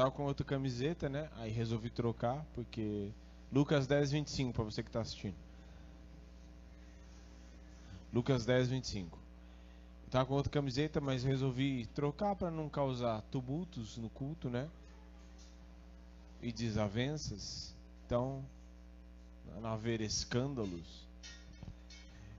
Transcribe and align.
tava 0.00 0.10
com 0.10 0.22
outra 0.24 0.46
camiseta, 0.46 1.10
né? 1.10 1.28
Aí 1.36 1.50
resolvi 1.50 1.90
trocar, 1.90 2.42
porque. 2.54 3.10
Lucas 3.52 3.86
10, 3.86 4.12
25, 4.12 4.54
para 4.54 4.64
você 4.64 4.82
que 4.82 4.88
está 4.88 5.00
assistindo. 5.00 5.34
Lucas 8.12 8.46
10, 8.46 8.68
25. 8.68 9.18
Eu 10.04 10.10
tava 10.10 10.24
com 10.24 10.34
outra 10.34 10.50
camiseta, 10.50 11.00
mas 11.00 11.22
resolvi 11.22 11.84
trocar 11.86 12.34
para 12.34 12.50
não 12.50 12.68
causar 12.68 13.20
tumultos 13.22 13.98
no 13.98 14.08
culto, 14.08 14.48
né? 14.48 14.70
E 16.40 16.50
desavenças. 16.50 17.74
Então, 18.06 18.42
não 19.60 19.68
haver 19.68 20.00
escândalos. 20.00 21.06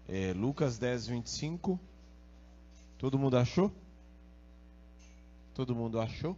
É, 0.07 0.33
Lucas 0.33 0.79
10, 0.79 1.07
25. 1.07 1.79
Todo 2.97 3.19
mundo 3.19 3.37
achou? 3.37 3.71
Todo 5.53 5.75
mundo 5.75 5.99
achou? 5.99 6.35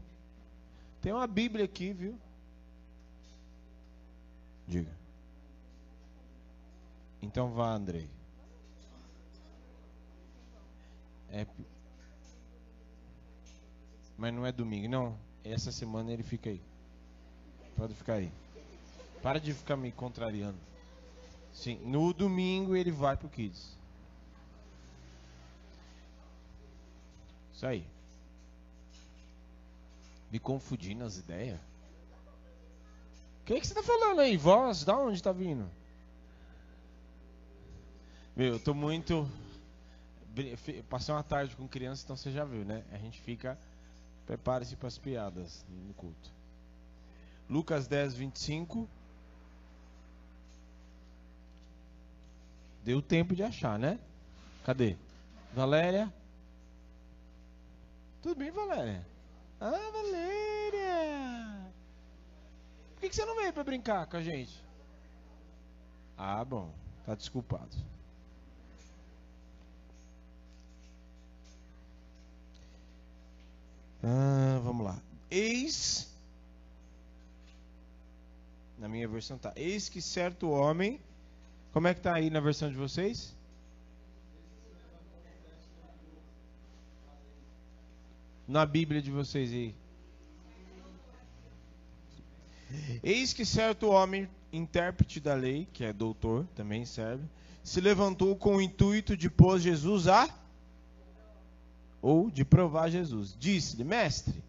Tem 1.03 1.11
uma 1.11 1.27
Bíblia 1.27 1.65
aqui, 1.65 1.91
viu? 1.91 2.17
Diga. 4.65 4.89
Então 7.21 7.51
vá, 7.51 7.73
Andrei. 7.73 8.09
É... 11.29 11.45
Mas 14.17 14.33
não 14.33 14.45
é 14.45 14.51
domingo, 14.53 14.87
não. 14.87 15.19
Essa 15.43 15.73
semana 15.73 16.09
ele 16.09 16.23
fica 16.23 16.49
aí. 16.49 16.61
Pode 17.75 17.93
ficar 17.95 18.13
aí. 18.13 18.31
Para 19.21 19.41
de 19.41 19.53
ficar 19.53 19.75
me 19.75 19.91
contrariando. 19.91 20.57
Sim, 21.51 21.79
no 21.83 22.13
domingo 22.13 22.77
ele 22.77 22.91
vai 22.91 23.17
pro 23.17 23.27
Kids. 23.27 23.77
Isso 27.53 27.65
aí. 27.65 27.92
Me 30.33 30.39
confundindo 30.39 31.03
as 31.03 31.19
ideias. 31.19 31.59
O 33.39 33.45
que, 33.45 33.53
é 33.53 33.59
que 33.59 33.67
você 33.67 33.75
tá 33.75 33.83
falando 33.83 34.19
aí? 34.19 34.35
Voz? 34.35 34.83
Da 34.83 34.97
onde 34.97 35.21
tá 35.21 35.31
vindo? 35.31 35.69
Meu, 38.35 38.53
eu 38.53 38.59
tô 38.59 38.73
muito. 38.73 39.29
Passei 40.89 41.13
uma 41.13 41.21
tarde 41.21 41.55
com 41.55 41.67
criança, 41.67 42.03
então 42.03 42.17
você 42.17 42.31
já 42.31 42.43
viu, 42.43 42.65
né? 42.65 42.83
A 42.91 42.97
gente 42.97 43.21
fica. 43.21 43.59
Prepare-se 44.25 44.75
para 44.75 44.87
as 44.87 44.97
piadas 44.97 45.63
no 45.69 45.93
culto. 45.93 46.31
Lucas 47.47 47.85
10, 47.85 48.15
25. 48.15 48.89
Deu 52.83 53.03
tempo 53.03 53.35
de 53.35 53.43
achar, 53.43 53.77
né? 53.77 53.99
Cadê? 54.65 54.97
Valéria? 55.53 56.11
Tudo 58.23 58.33
bem, 58.33 58.49
Valéria? 58.49 59.12
Ah, 59.65 59.91
Valéria! 59.93 61.71
Por 62.91 62.99
que, 62.99 63.07
que 63.07 63.15
você 63.15 63.23
não 63.23 63.37
veio 63.37 63.53
para 63.53 63.63
brincar 63.63 64.05
com 64.07 64.17
a 64.17 64.21
gente? 64.21 64.61
Ah, 66.17 66.43
bom. 66.43 66.69
Tá 67.05 67.15
desculpado. 67.15 67.77
Ah, 74.03 74.59
vamos 74.61 74.85
lá. 74.85 75.01
Eis. 75.31 76.13
Na 78.77 78.89
minha 78.89 79.07
versão 79.07 79.37
tá. 79.37 79.53
Eis 79.55 79.87
que 79.87 80.01
certo 80.01 80.49
homem. 80.49 80.99
Como 81.71 81.87
é 81.87 81.93
que 81.93 82.01
tá 82.01 82.13
aí 82.15 82.29
na 82.29 82.41
versão 82.41 82.69
de 82.69 82.75
vocês? 82.75 83.33
Na 88.47 88.65
Bíblia 88.65 89.01
de 89.01 89.11
vocês 89.11 89.51
aí. 89.51 89.75
Eis 93.03 93.33
que 93.33 93.45
certo 93.45 93.89
homem, 93.89 94.27
intérprete 94.51 95.19
da 95.19 95.33
lei, 95.33 95.67
que 95.71 95.83
é 95.83 95.93
doutor, 95.93 96.45
também 96.55 96.85
serve, 96.85 97.23
se 97.63 97.79
levantou 97.79 98.35
com 98.35 98.57
o 98.57 98.61
intuito 98.61 99.15
de 99.15 99.29
pôr 99.29 99.59
Jesus 99.59 100.07
a 100.07 100.27
ou 102.01 102.29
de 102.29 102.43
provar 102.43 102.89
Jesus. 102.89 103.35
Disse-lhe: 103.39 103.83
Mestre, 103.83 104.43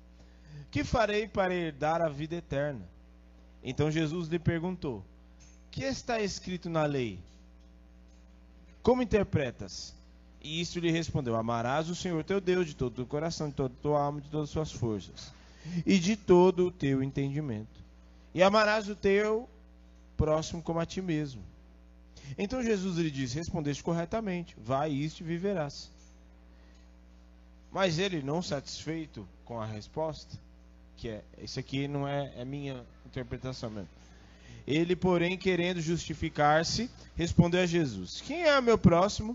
que 0.70 0.82
farei 0.82 1.28
para 1.28 1.54
herdar 1.54 2.02
a 2.02 2.08
vida 2.08 2.34
eterna? 2.34 2.82
Então 3.62 3.90
Jesus 3.90 4.28
lhe 4.28 4.38
perguntou: 4.38 5.04
Que 5.70 5.84
está 5.84 6.20
escrito 6.20 6.68
na 6.68 6.84
lei? 6.84 7.20
Como 8.82 9.02
interpretas? 9.02 9.94
E 10.44 10.60
isso 10.60 10.78
lhe 10.78 10.90
respondeu: 10.90 11.34
Amarás 11.34 11.88
o 11.88 11.94
Senhor 11.94 12.22
teu 12.22 12.38
Deus 12.38 12.66
de 12.66 12.76
todo 12.76 12.92
o 12.92 12.96
teu 12.96 13.06
coração, 13.06 13.48
de 13.48 13.54
toda 13.54 13.72
a 13.72 13.82
tua 13.82 14.00
alma, 14.00 14.20
de 14.20 14.28
todas 14.28 14.50
as 14.50 14.52
suas 14.52 14.70
forças, 14.70 15.32
e 15.86 15.98
de 15.98 16.16
todo 16.16 16.66
o 16.66 16.70
teu 16.70 17.02
entendimento. 17.02 17.82
E 18.34 18.42
amarás 18.42 18.86
o 18.86 18.94
teu 18.94 19.48
próximo 20.18 20.62
como 20.62 20.78
a 20.78 20.84
ti 20.84 21.00
mesmo. 21.00 21.42
Então 22.36 22.62
Jesus 22.62 22.98
lhe 22.98 23.10
disse: 23.10 23.36
Respondeste 23.36 23.82
corretamente, 23.82 24.54
vai 24.62 24.92
isto 24.92 25.22
e 25.22 25.24
viverás. 25.24 25.90
Mas 27.72 27.98
ele, 27.98 28.22
não 28.22 28.42
satisfeito 28.42 29.26
com 29.46 29.58
a 29.58 29.64
resposta, 29.66 30.38
que 30.98 31.08
é, 31.08 31.24
isso 31.42 31.58
aqui 31.58 31.88
não 31.88 32.06
é, 32.06 32.32
é 32.36 32.44
minha 32.44 32.84
interpretação 33.06 33.70
mesmo. 33.70 33.88
Ele, 34.66 34.94
porém, 34.94 35.38
querendo 35.38 35.80
justificar-se, 35.80 36.90
respondeu 37.16 37.62
a 37.62 37.66
Jesus: 37.66 38.20
Quem 38.20 38.42
é 38.42 38.58
o 38.58 38.62
meu 38.62 38.76
próximo? 38.76 39.34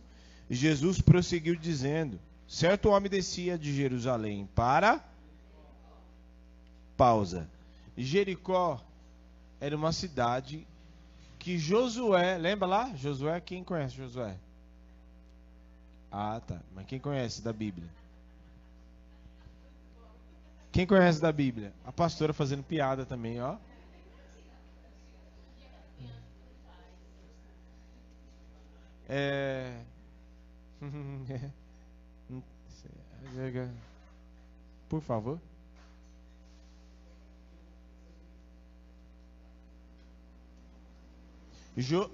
Jesus 0.50 1.00
prosseguiu 1.02 1.56
dizendo: 1.56 2.20
Certo 2.48 2.90
homem 2.90 3.10
descia 3.10 3.58
de 3.58 3.74
Jerusalém 3.74 4.50
para. 4.56 5.04
Pausa. 6.98 7.50
Jericó 7.96 8.82
era 9.60 9.76
uma 9.76 9.92
cidade 9.92 10.68
que 11.38 11.58
Josué, 11.58 12.38
lembra 12.38 12.68
lá? 12.68 12.96
Josué, 12.96 13.40
quem 13.40 13.64
conhece 13.64 13.96
Josué? 13.96 14.38
Ah, 16.12 16.42
tá. 16.46 16.60
Mas 16.74 16.86
quem 16.86 17.00
conhece 17.00 17.42
da 17.42 17.54
Bíblia? 17.54 17.90
Quem 20.72 20.86
conhece 20.86 21.22
da 21.22 21.32
Bíblia? 21.32 21.74
A 21.86 21.92
pastora 21.92 22.34
fazendo 22.34 22.64
piada 22.64 23.06
também, 23.06 23.42
ó. 23.42 23.58
É, 29.08 29.82
Por 34.88 35.02
favor. 35.02 35.40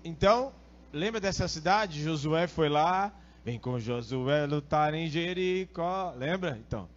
Então, 0.04 0.54
lembra 0.94 1.20
dessa 1.20 1.48
cidade? 1.48 2.04
Josué 2.04 2.48
foi 2.48 2.70
lá, 2.70 3.12
vem 3.44 3.58
com 3.60 3.80
Josué 3.80 4.46
lutar 4.46 4.94
em 4.94 5.08
Jericó. 5.08 6.14
Lembra? 6.16 6.58
Então, 6.58 6.88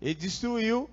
ele 0.00 0.14
destruiu 0.14 0.88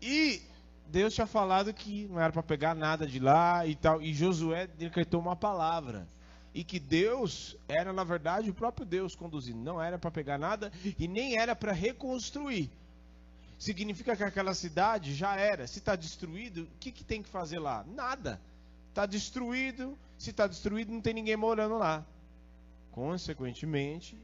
e 0.00 0.40
Deus 0.88 1.14
tinha 1.14 1.26
falado 1.26 1.72
que 1.72 2.06
não 2.08 2.20
era 2.20 2.32
para 2.32 2.42
pegar 2.42 2.74
nada 2.74 3.06
de 3.06 3.18
lá 3.18 3.66
e 3.66 3.74
tal. 3.74 4.02
E 4.02 4.12
Josué 4.12 4.66
decretou 4.66 5.20
uma 5.20 5.34
palavra 5.34 6.06
e 6.54 6.62
que 6.62 6.78
Deus 6.78 7.56
era 7.66 7.92
na 7.92 8.04
verdade 8.04 8.50
o 8.50 8.54
próprio 8.54 8.84
Deus 8.84 9.14
conduzindo, 9.14 9.58
não 9.58 9.80
era 9.80 9.98
para 9.98 10.10
pegar 10.10 10.38
nada 10.38 10.70
e 10.98 11.08
nem 11.08 11.36
era 11.36 11.56
para 11.56 11.72
reconstruir. 11.72 12.70
Significa 13.58 14.16
que 14.16 14.24
aquela 14.24 14.54
cidade 14.54 15.14
já 15.14 15.36
era. 15.36 15.66
Se 15.68 15.78
está 15.78 15.94
destruído, 15.94 16.64
o 16.64 16.78
que, 16.80 16.90
que 16.90 17.04
tem 17.04 17.22
que 17.22 17.28
fazer 17.28 17.60
lá? 17.60 17.84
Nada. 17.94 18.40
Está 18.88 19.06
destruído. 19.06 19.96
Se 20.18 20.30
está 20.30 20.48
destruído, 20.48 20.92
não 20.92 21.00
tem 21.00 21.14
ninguém 21.14 21.36
morando 21.36 21.78
lá. 21.78 22.04
Consequentemente, 22.90 24.16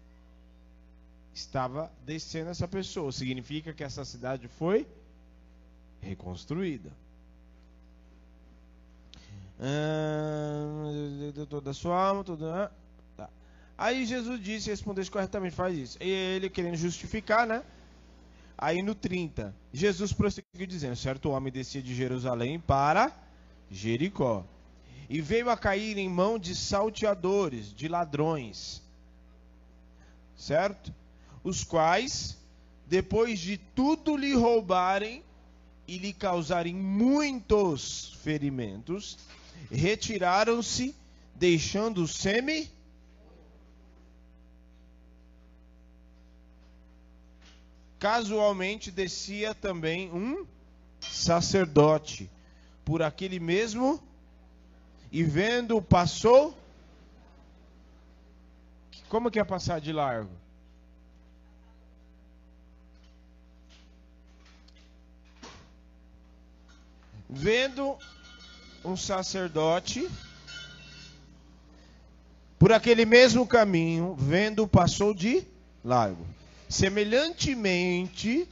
estava 1.33 1.91
descendo 2.05 2.51
essa 2.51 2.67
pessoa. 2.67 3.13
Significa 3.13 3.73
que 3.73 3.85
essa 3.85 4.05
cidade 4.05 4.49
foi 4.49 4.89
reconstruída. 6.01 6.91
Ah, 9.61 11.47
toda 11.49 11.71
a 11.71 11.75
sua 11.75 12.01
alma, 12.01 12.23
toda. 12.23 12.73
Tá. 13.17 13.29
Aí 13.77 14.07
Jesus 14.07 14.41
disse, 14.41 14.71
respondesse 14.71 15.11
corretamente, 15.11 15.55
faz 15.55 15.77
isso. 15.77 15.99
E 16.01 16.09
ele 16.09 16.49
querendo 16.49 16.77
justificar, 16.77 17.47
né? 17.47 17.63
Aí 18.57 18.83
no 18.83 18.95
30, 18.95 19.55
Jesus 19.73 20.13
prosseguiu 20.13 20.67
dizendo: 20.67 20.97
certo 20.97 21.31
homem 21.31 21.53
descia 21.53 21.81
de 21.81 21.95
Jerusalém 21.95 22.59
para 22.59 23.13
Jericó 23.71 24.45
e 25.09 25.21
veio 25.21 25.49
a 25.49 25.57
cair 25.57 25.97
em 25.97 26.09
mão 26.09 26.39
de 26.39 26.55
salteadores, 26.55 27.73
de 27.73 27.89
ladrões, 27.89 28.83
certo? 30.37 30.93
Os 31.43 31.65
quais, 31.65 32.37
depois 32.87 33.39
de 33.39 33.57
tudo 33.57 34.17
lhe 34.17 34.35
roubarem 34.35 35.23
e 35.87 35.97
lhe 35.97 36.13
causarem 36.13 36.75
muitos 36.75 38.13
ferimentos, 38.23 39.17
retiraram-se, 39.71 40.95
deixando 41.35 42.03
o 42.03 42.09
semi. 42.09 42.71
Casualmente 47.99 48.91
descia 48.91 49.55
também 49.55 50.11
um 50.13 50.47
sacerdote 51.01 52.31
por 52.85 53.03
aquele 53.03 53.41
mesmo 53.41 54.03
e 55.11 55.23
vendo 55.25 55.81
passou 55.83 56.57
como 59.09 59.31
que 59.31 59.41
é 59.41 59.45
passar 59.45 59.81
de 59.81 59.91
largo? 59.93 60.31
Vendo 67.29 67.97
um 68.85 68.97
sacerdote 68.97 70.09
por 72.59 72.73
aquele 72.73 73.05
mesmo 73.05 73.47
caminho, 73.47 74.15
vendo 74.19 74.67
passou 74.67 75.15
de 75.15 75.45
largo. 75.85 76.27
Semelhantemente, 76.69 78.49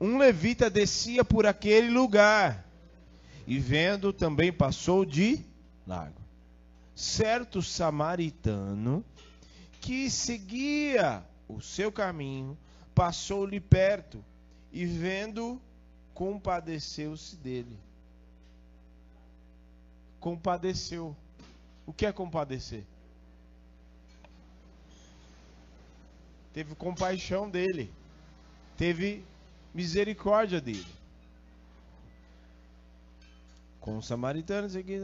um 0.00 0.16
levita 0.16 0.70
descia 0.70 1.24
por 1.24 1.46
aquele 1.46 1.90
lugar 1.90 2.66
e 3.46 3.58
vendo 3.58 4.12
também 4.12 4.52
passou 4.52 5.04
de 5.04 5.40
largo. 5.86 6.20
Certo 6.94 7.62
samaritano 7.62 9.04
que 9.80 10.10
seguia 10.10 11.24
o 11.48 11.60
seu 11.60 11.90
caminho 11.90 12.56
passou-lhe 12.94 13.60
perto 13.60 14.24
e 14.72 14.84
vendo 14.84 15.60
compadeceu-se 16.14 17.36
dele. 17.36 17.78
Compadeceu. 20.20 21.16
O 21.86 21.92
que 21.92 22.06
é 22.06 22.12
compadecer? 22.12 22.84
Teve 26.52 26.74
compaixão 26.74 27.48
dele. 27.48 27.90
Teve 28.76 29.24
misericórdia 29.74 30.60
dele. 30.60 30.86
Com 33.80 33.98
os 33.98 34.06
samaritanos 34.06 34.76
aqui, 34.76 35.00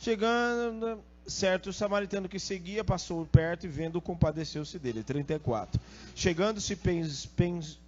chegando, 0.00 1.02
certo, 1.26 1.68
o 1.68 1.72
samaritano 1.72 2.28
que 2.28 2.38
seguia 2.38 2.82
passou 2.82 3.26
perto 3.26 3.64
e 3.64 3.68
vendo 3.68 4.00
compadeceu-se 4.00 4.78
dele. 4.78 5.02
34. 5.02 5.78
Chegando-se, 6.14 6.74
pens, 6.76 7.26
pens, 7.26 7.78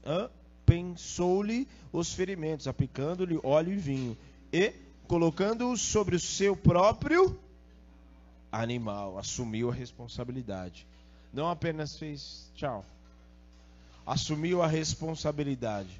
pensou-lhe 0.66 1.66
os 1.92 2.12
ferimentos, 2.12 2.68
aplicando-lhe 2.68 3.40
óleo 3.42 3.72
e 3.72 3.76
vinho, 3.76 4.18
e 4.52 4.72
colocando-os 5.10 5.80
sobre 5.80 6.14
o 6.14 6.20
seu 6.20 6.54
próprio 6.54 7.36
animal, 8.52 9.18
assumiu 9.18 9.68
a 9.68 9.74
responsabilidade. 9.74 10.86
Não 11.32 11.50
apenas 11.50 11.96
fez 11.96 12.48
tchau, 12.54 12.84
assumiu 14.06 14.62
a 14.62 14.68
responsabilidade 14.68 15.90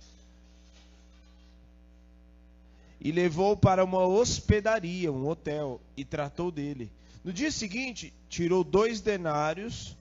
e 3.00 3.10
levou 3.10 3.56
para 3.56 3.84
uma 3.84 4.06
hospedaria, 4.06 5.10
um 5.10 5.26
hotel, 5.26 5.80
e 5.96 6.04
tratou 6.04 6.52
dele. 6.52 6.88
No 7.24 7.32
dia 7.32 7.50
seguinte, 7.50 8.12
tirou 8.28 8.62
dois 8.62 9.00
denários 9.00 9.96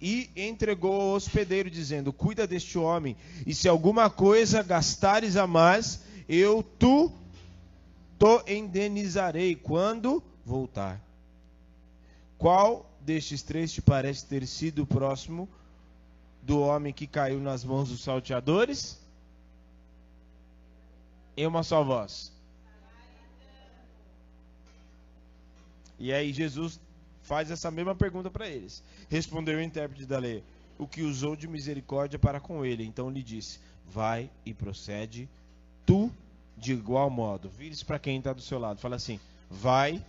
e 0.00 0.30
entregou 0.36 1.00
ao 1.00 1.16
hospedeiro, 1.16 1.68
dizendo: 1.68 2.12
Cuida 2.12 2.46
deste 2.46 2.78
homem, 2.78 3.16
e 3.44 3.56
se 3.56 3.68
alguma 3.68 4.08
coisa 4.08 4.62
gastares 4.62 5.36
a 5.36 5.48
mais, 5.48 6.04
eu 6.28 6.62
tu 6.62 7.12
to 8.22 8.40
indenizarei 8.46 9.56
quando 9.56 10.22
voltar. 10.44 11.02
Qual 12.38 12.88
destes 13.00 13.42
três 13.42 13.72
te 13.72 13.82
parece 13.82 14.24
ter 14.26 14.46
sido 14.46 14.86
próximo 14.86 15.48
do 16.40 16.60
homem 16.60 16.92
que 16.92 17.08
caiu 17.08 17.40
nas 17.40 17.64
mãos 17.64 17.88
dos 17.88 18.00
salteadores? 18.00 19.00
Em 21.36 21.48
uma 21.48 21.64
só 21.64 21.82
voz. 21.82 22.32
E 25.98 26.12
aí 26.12 26.32
Jesus 26.32 26.78
faz 27.22 27.50
essa 27.50 27.72
mesma 27.72 27.94
pergunta 27.96 28.30
para 28.30 28.48
eles. 28.48 28.84
Respondeu 29.08 29.58
o 29.58 29.62
intérprete 29.62 30.06
da 30.06 30.20
lei, 30.20 30.44
o 30.78 30.86
que 30.86 31.02
usou 31.02 31.34
de 31.34 31.48
misericórdia 31.48 32.20
para 32.20 32.38
com 32.38 32.64
ele. 32.64 32.84
Então 32.84 33.10
lhe 33.10 33.22
disse: 33.22 33.58
Vai 33.88 34.30
e 34.46 34.54
procede 34.54 35.28
tu 35.84 36.08
de 36.56 36.72
igual 36.72 37.10
modo. 37.10 37.48
Vire-se 37.48 37.84
para 37.84 37.98
quem 37.98 38.18
está 38.18 38.32
do 38.32 38.40
seu 38.40 38.58
lado. 38.58 38.80
Fala 38.80 38.96
assim: 38.96 39.20
Vai. 39.50 40.04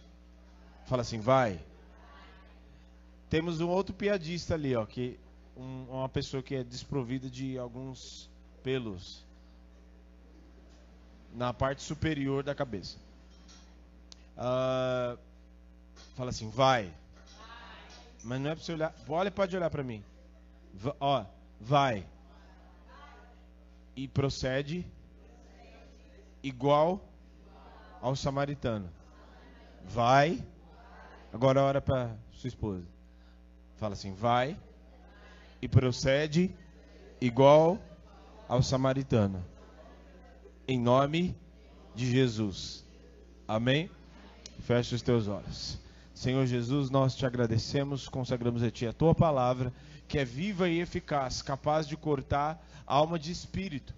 Fala 0.85 1.01
assim: 1.01 1.19
Vai. 1.19 1.59
Temos 3.29 3.61
um 3.61 3.69
outro 3.69 3.93
piadista 3.93 4.53
ali, 4.53 4.75
ó, 4.75 4.85
que 4.85 5.19
um, 5.57 5.85
uma 5.89 6.09
pessoa 6.09 6.43
que 6.43 6.55
é 6.55 6.63
desprovida 6.63 7.29
de 7.29 7.57
alguns 7.57 8.29
pelos 8.61 9.23
na 11.33 11.51
parte 11.51 11.81
superior 11.81 12.43
da 12.43 12.53
cabeça. 12.53 12.97
Uh, 14.37 15.17
Fala 16.15 16.29
assim, 16.29 16.49
vai. 16.49 16.93
Mas 18.23 18.39
não 18.39 18.51
é 18.51 18.55
para 18.55 18.63
você 18.63 18.73
olhar. 18.73 18.95
Olha, 19.07 19.31
pode 19.31 19.55
olhar 19.55 19.69
para 19.69 19.83
mim. 19.83 20.03
V 20.73 20.93
ó, 20.99 21.25
vai. 21.59 22.05
E 23.95 24.07
procede 24.07 24.85
igual 26.43 27.01
ao 28.01 28.15
samaritano. 28.15 28.89
Vai. 29.85 30.45
Agora 31.31 31.61
é 31.61 31.63
hora 31.63 31.81
para 31.81 32.15
sua 32.31 32.49
esposa. 32.49 32.85
Fala 33.77 33.93
assim, 33.93 34.13
vai. 34.13 34.57
E 35.61 35.67
procede 35.67 36.53
igual 37.21 37.79
ao 38.47 38.61
samaritano. 38.61 39.43
Em 40.67 40.79
nome 40.79 41.35
de 41.95 42.05
Jesus. 42.11 42.85
Amém? 43.47 43.89
Feche 44.59 44.95
os 44.95 45.01
teus 45.01 45.27
olhos. 45.27 45.79
Senhor 46.13 46.45
Jesus, 46.45 46.89
nós 46.89 47.15
te 47.15 47.25
agradecemos, 47.25 48.07
consagramos 48.07 48.61
a 48.61 48.69
Ti 48.69 48.87
a 48.87 48.93
Tua 48.93 49.15
palavra, 49.15 49.73
que 50.07 50.19
é 50.19 50.25
viva 50.25 50.69
e 50.69 50.79
eficaz, 50.79 51.41
capaz 51.41 51.87
de 51.87 51.97
cortar 51.97 52.63
alma 52.85 53.17
de 53.17 53.31
espírito, 53.31 53.93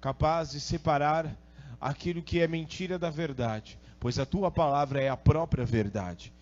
capaz 0.00 0.52
de 0.52 0.60
separar 0.60 1.36
aquilo 1.80 2.22
que 2.22 2.40
é 2.40 2.48
mentira 2.48 2.98
da 2.98 3.10
verdade, 3.10 3.78
pois 4.00 4.18
a 4.18 4.26
Tua 4.26 4.50
palavra 4.50 5.00
é 5.00 5.08
a 5.08 5.16
própria 5.16 5.64
verdade. 5.64 6.32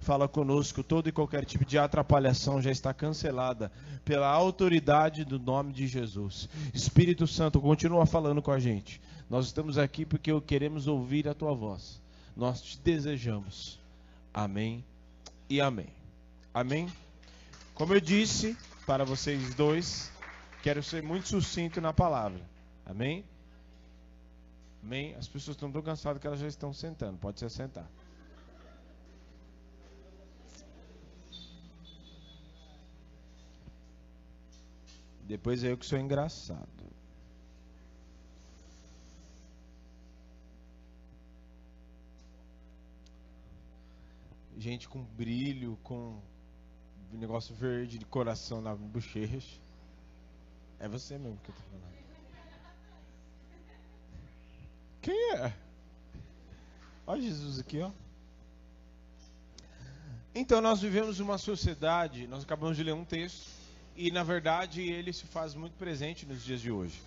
Fala 0.00 0.28
conosco, 0.28 0.82
todo 0.82 1.08
e 1.08 1.12
qualquer 1.12 1.46
tipo 1.46 1.64
de 1.64 1.78
atrapalhação 1.78 2.60
já 2.60 2.70
está 2.70 2.92
cancelada 2.92 3.72
pela 4.04 4.28
autoridade 4.28 5.24
do 5.24 5.38
nome 5.38 5.72
de 5.72 5.86
Jesus. 5.86 6.48
Espírito 6.74 7.26
Santo, 7.26 7.58
continua 7.60 8.04
falando 8.04 8.42
com 8.42 8.50
a 8.50 8.58
gente. 8.58 9.00
Nós 9.30 9.46
estamos 9.46 9.78
aqui 9.78 10.04
porque 10.04 10.38
queremos 10.42 10.86
ouvir 10.86 11.26
a 11.26 11.34
Tua 11.34 11.54
voz. 11.54 12.02
Nós 12.36 12.60
te 12.60 12.78
desejamos. 12.78 13.80
Amém 14.32 14.84
e 15.48 15.60
amém. 15.60 15.88
Amém? 16.52 16.86
Como 17.74 17.94
eu 17.94 18.00
disse 18.00 18.56
para 18.86 19.04
vocês 19.04 19.54
dois, 19.54 20.12
quero 20.62 20.82
ser 20.82 21.02
muito 21.02 21.28
sucinto 21.28 21.80
na 21.80 21.92
palavra. 21.92 22.40
Amém? 22.84 23.24
As 25.16 25.26
pessoas 25.26 25.56
estão 25.56 25.72
tão 25.72 25.82
cansadas 25.82 26.20
que 26.20 26.26
elas 26.26 26.38
já 26.38 26.46
estão 26.46 26.72
sentando. 26.72 27.18
Pode 27.18 27.40
se 27.40 27.48
sentar. 27.50 27.88
Depois 35.22 35.64
eu 35.64 35.76
que 35.78 35.86
sou 35.86 35.98
engraçado. 35.98 36.68
gente 44.64 44.88
com 44.88 45.02
brilho, 45.02 45.78
com 45.82 46.18
negócio 47.12 47.54
verde 47.54 47.98
de 47.98 48.06
coração 48.06 48.60
na 48.62 48.74
bochecha. 48.74 49.60
É 50.78 50.88
você 50.88 51.18
mesmo 51.18 51.38
que 51.38 51.50
eu 51.50 51.54
tô 51.54 51.62
falando. 51.62 52.03
Quem 55.04 55.34
é? 55.34 55.52
Olha 57.06 57.20
Jesus 57.20 57.58
aqui, 57.58 57.78
ó. 57.78 57.90
Então 60.34 60.62
nós 60.62 60.80
vivemos 60.80 61.20
uma 61.20 61.36
sociedade, 61.36 62.26
nós 62.26 62.42
acabamos 62.42 62.74
de 62.74 62.82
ler 62.82 62.94
um 62.94 63.04
texto 63.04 63.50
e 63.94 64.10
na 64.10 64.22
verdade 64.22 64.80
ele 64.80 65.12
se 65.12 65.26
faz 65.26 65.54
muito 65.54 65.74
presente 65.74 66.24
nos 66.24 66.42
dias 66.42 66.58
de 66.58 66.72
hoje, 66.72 66.98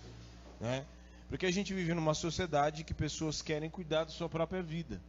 né? 0.60 0.86
Porque 1.28 1.44
a 1.44 1.50
gente 1.50 1.74
vive 1.74 1.92
numa 1.92 2.14
sociedade 2.14 2.84
que 2.84 2.94
pessoas 2.94 3.42
querem 3.42 3.68
cuidar 3.68 4.04
da 4.04 4.10
sua 4.10 4.28
própria 4.28 4.62
vida. 4.62 5.02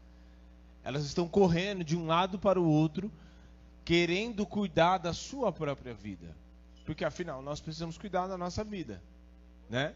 Elas 0.83 1.05
estão 1.05 1.27
correndo 1.27 1.83
de 1.83 1.95
um 1.95 2.07
lado 2.07 2.39
para 2.39 2.59
o 2.59 2.67
outro, 2.67 3.11
querendo 3.85 4.47
cuidar 4.47 4.97
da 4.97 5.13
sua 5.13 5.51
própria 5.51 5.93
vida. 5.93 6.35
Porque 6.85 7.05
afinal, 7.05 7.43
nós 7.43 7.61
precisamos 7.61 7.99
cuidar 7.99 8.25
da 8.25 8.35
nossa 8.35 8.63
vida, 8.63 8.99
né? 9.69 9.93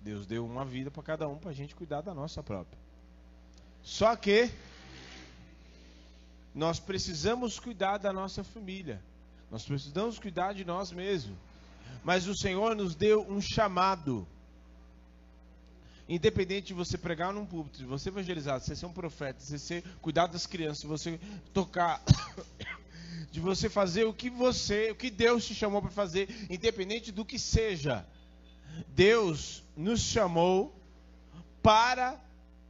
Deus 0.00 0.26
deu 0.26 0.44
uma 0.44 0.64
vida 0.64 0.90
para 0.90 1.02
cada 1.02 1.28
um 1.28 1.36
para 1.38 1.50
a 1.50 1.54
gente 1.54 1.74
cuidar 1.74 2.00
da 2.00 2.14
nossa 2.14 2.42
própria. 2.42 2.78
Só 3.82 4.14
que 4.16 4.50
nós 6.54 6.78
precisamos 6.80 7.58
cuidar 7.58 7.98
da 7.98 8.12
nossa 8.12 8.42
família. 8.42 9.02
Nós 9.50 9.64
precisamos 9.64 10.18
cuidar 10.18 10.52
de 10.52 10.64
nós 10.64 10.92
mesmos. 10.92 11.36
Mas 12.04 12.26
o 12.26 12.34
Senhor 12.34 12.74
nos 12.74 12.94
deu 12.94 13.26
um 13.28 13.40
chamado 13.40 14.26
independente 16.08 16.68
de 16.68 16.74
você 16.74 16.96
pregar 16.96 17.32
num 17.32 17.44
púlpito, 17.44 17.78
de 17.78 17.84
você 17.84 18.08
evangelizar, 18.08 18.58
de 18.58 18.64
você 18.64 18.74
ser 18.74 18.86
um 18.86 18.92
profeta, 18.92 19.40
de 19.40 19.44
você 19.44 19.58
ser, 19.58 19.84
cuidar 20.00 20.26
das 20.26 20.46
crianças, 20.46 20.80
de 20.80 20.86
você 20.86 21.20
tocar, 21.52 22.02
de 23.30 23.40
você 23.40 23.68
fazer 23.68 24.04
o 24.04 24.14
que 24.14 24.30
você, 24.30 24.90
o 24.90 24.94
que 24.94 25.10
Deus 25.10 25.46
te 25.46 25.54
chamou 25.54 25.82
para 25.82 25.90
fazer, 25.90 26.28
independente 26.48 27.12
do 27.12 27.24
que 27.24 27.38
seja. 27.38 28.06
Deus 28.88 29.62
nos 29.76 30.00
chamou 30.00 30.74
para 31.62 32.20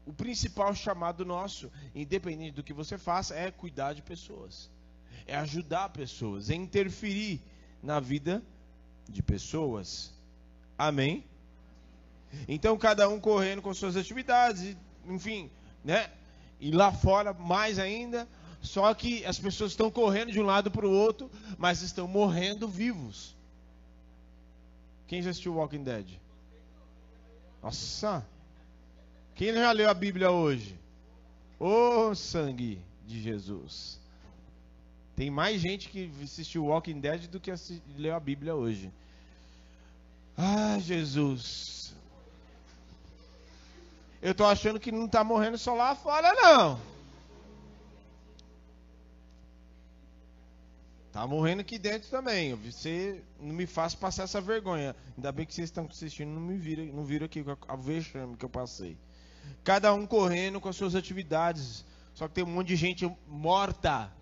o 0.06 0.12
principal 0.12 0.74
chamado 0.74 1.24
nosso, 1.24 1.70
independente 1.94 2.52
do 2.52 2.62
que 2.62 2.72
você 2.72 2.96
faça, 2.96 3.34
é 3.34 3.50
cuidar 3.50 3.92
de 3.92 4.02
pessoas, 4.02 4.70
é 5.26 5.36
ajudar 5.36 5.90
pessoas, 5.90 6.48
é 6.48 6.54
interferir 6.54 7.42
na 7.82 8.00
vida 8.00 8.42
de 9.08 9.22
pessoas. 9.22 10.12
Amém? 10.78 11.24
Então, 12.46 12.76
cada 12.78 13.08
um 13.08 13.20
correndo 13.20 13.62
com 13.62 13.72
suas 13.74 13.96
atividades, 13.96 14.76
enfim, 15.06 15.50
né? 15.84 16.10
E 16.60 16.70
lá 16.70 16.92
fora, 16.92 17.32
mais 17.32 17.78
ainda, 17.78 18.28
só 18.60 18.92
que 18.94 19.24
as 19.24 19.38
pessoas 19.38 19.72
estão 19.72 19.90
correndo 19.90 20.32
de 20.32 20.40
um 20.40 20.44
lado 20.44 20.70
para 20.70 20.86
o 20.86 20.90
outro, 20.90 21.30
mas 21.56 21.82
estão 21.82 22.08
morrendo 22.08 22.66
vivos. 22.66 23.36
Quem 25.08 25.22
já 25.22 25.30
assistiu 25.30 25.54
Walking 25.54 25.82
Dead? 25.82 26.06
Nossa! 27.62 28.24
Quem 29.34 29.52
já 29.52 29.72
leu 29.72 29.88
a 29.88 29.94
Bíblia 29.94 30.30
hoje? 30.30 30.78
Ô 31.58 32.10
oh, 32.10 32.14
sangue 32.14 32.80
de 33.06 33.20
Jesus! 33.20 33.98
Tem 35.16 35.30
mais 35.30 35.60
gente 35.60 35.88
que 35.88 36.12
assistiu 36.22 36.66
Walking 36.66 37.00
Dead 37.00 37.26
do 37.26 37.40
que 37.40 37.50
leu 37.96 38.14
a 38.14 38.20
Bíblia 38.20 38.54
hoje. 38.54 38.92
Ah, 40.36 40.78
Jesus. 40.78 41.92
Eu 44.22 44.32
estou 44.32 44.46
achando 44.46 44.78
que 44.78 44.92
não 44.92 45.06
está 45.06 45.24
morrendo 45.24 45.58
só 45.58 45.74
lá 45.74 45.94
fora, 45.94 46.32
não. 46.34 46.80
Tá 51.18 51.26
morrendo 51.26 51.62
aqui 51.62 51.80
dentro 51.80 52.08
também. 52.08 52.54
Você 52.54 53.20
não 53.40 53.52
me 53.52 53.66
faz 53.66 53.92
passar 53.92 54.22
essa 54.22 54.40
vergonha. 54.40 54.94
Ainda 55.16 55.32
bem 55.32 55.44
que 55.44 55.52
vocês 55.52 55.68
estão 55.68 55.84
assistindo, 55.90 56.28
não 56.28 56.40
me 56.40 56.56
viram, 56.56 56.84
não 56.94 57.04
viram 57.04 57.26
aqui 57.26 57.44
a 57.66 57.74
vexame 57.74 58.36
que 58.36 58.44
eu 58.44 58.48
passei. 58.48 58.96
Cada 59.64 59.92
um 59.92 60.06
correndo 60.06 60.60
com 60.60 60.68
as 60.68 60.76
suas 60.76 60.94
atividades. 60.94 61.84
Só 62.14 62.28
que 62.28 62.34
tem 62.34 62.44
um 62.44 62.46
monte 62.46 62.68
de 62.68 62.76
gente 62.76 63.12
morta 63.26 64.12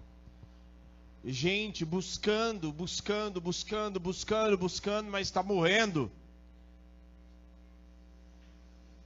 gente 1.22 1.84
buscando, 1.84 2.72
buscando, 2.72 3.42
buscando, 3.42 4.00
buscando, 4.00 4.56
buscando, 4.56 5.10
mas 5.10 5.26
está 5.26 5.42
morrendo. 5.42 6.10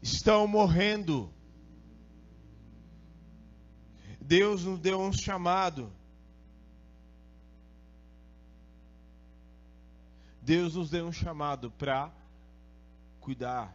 Estão 0.01 0.47
morrendo. 0.47 1.29
Deus 4.21 4.63
nos 4.63 4.79
deu 4.79 5.01
um 5.01 5.13
chamado. 5.13 5.93
Deus 10.51 10.75
nos 10.75 10.91
deu 10.91 11.07
um 11.07 11.13
chamado 11.13 11.71
para 11.71 12.11
cuidar, 13.21 13.73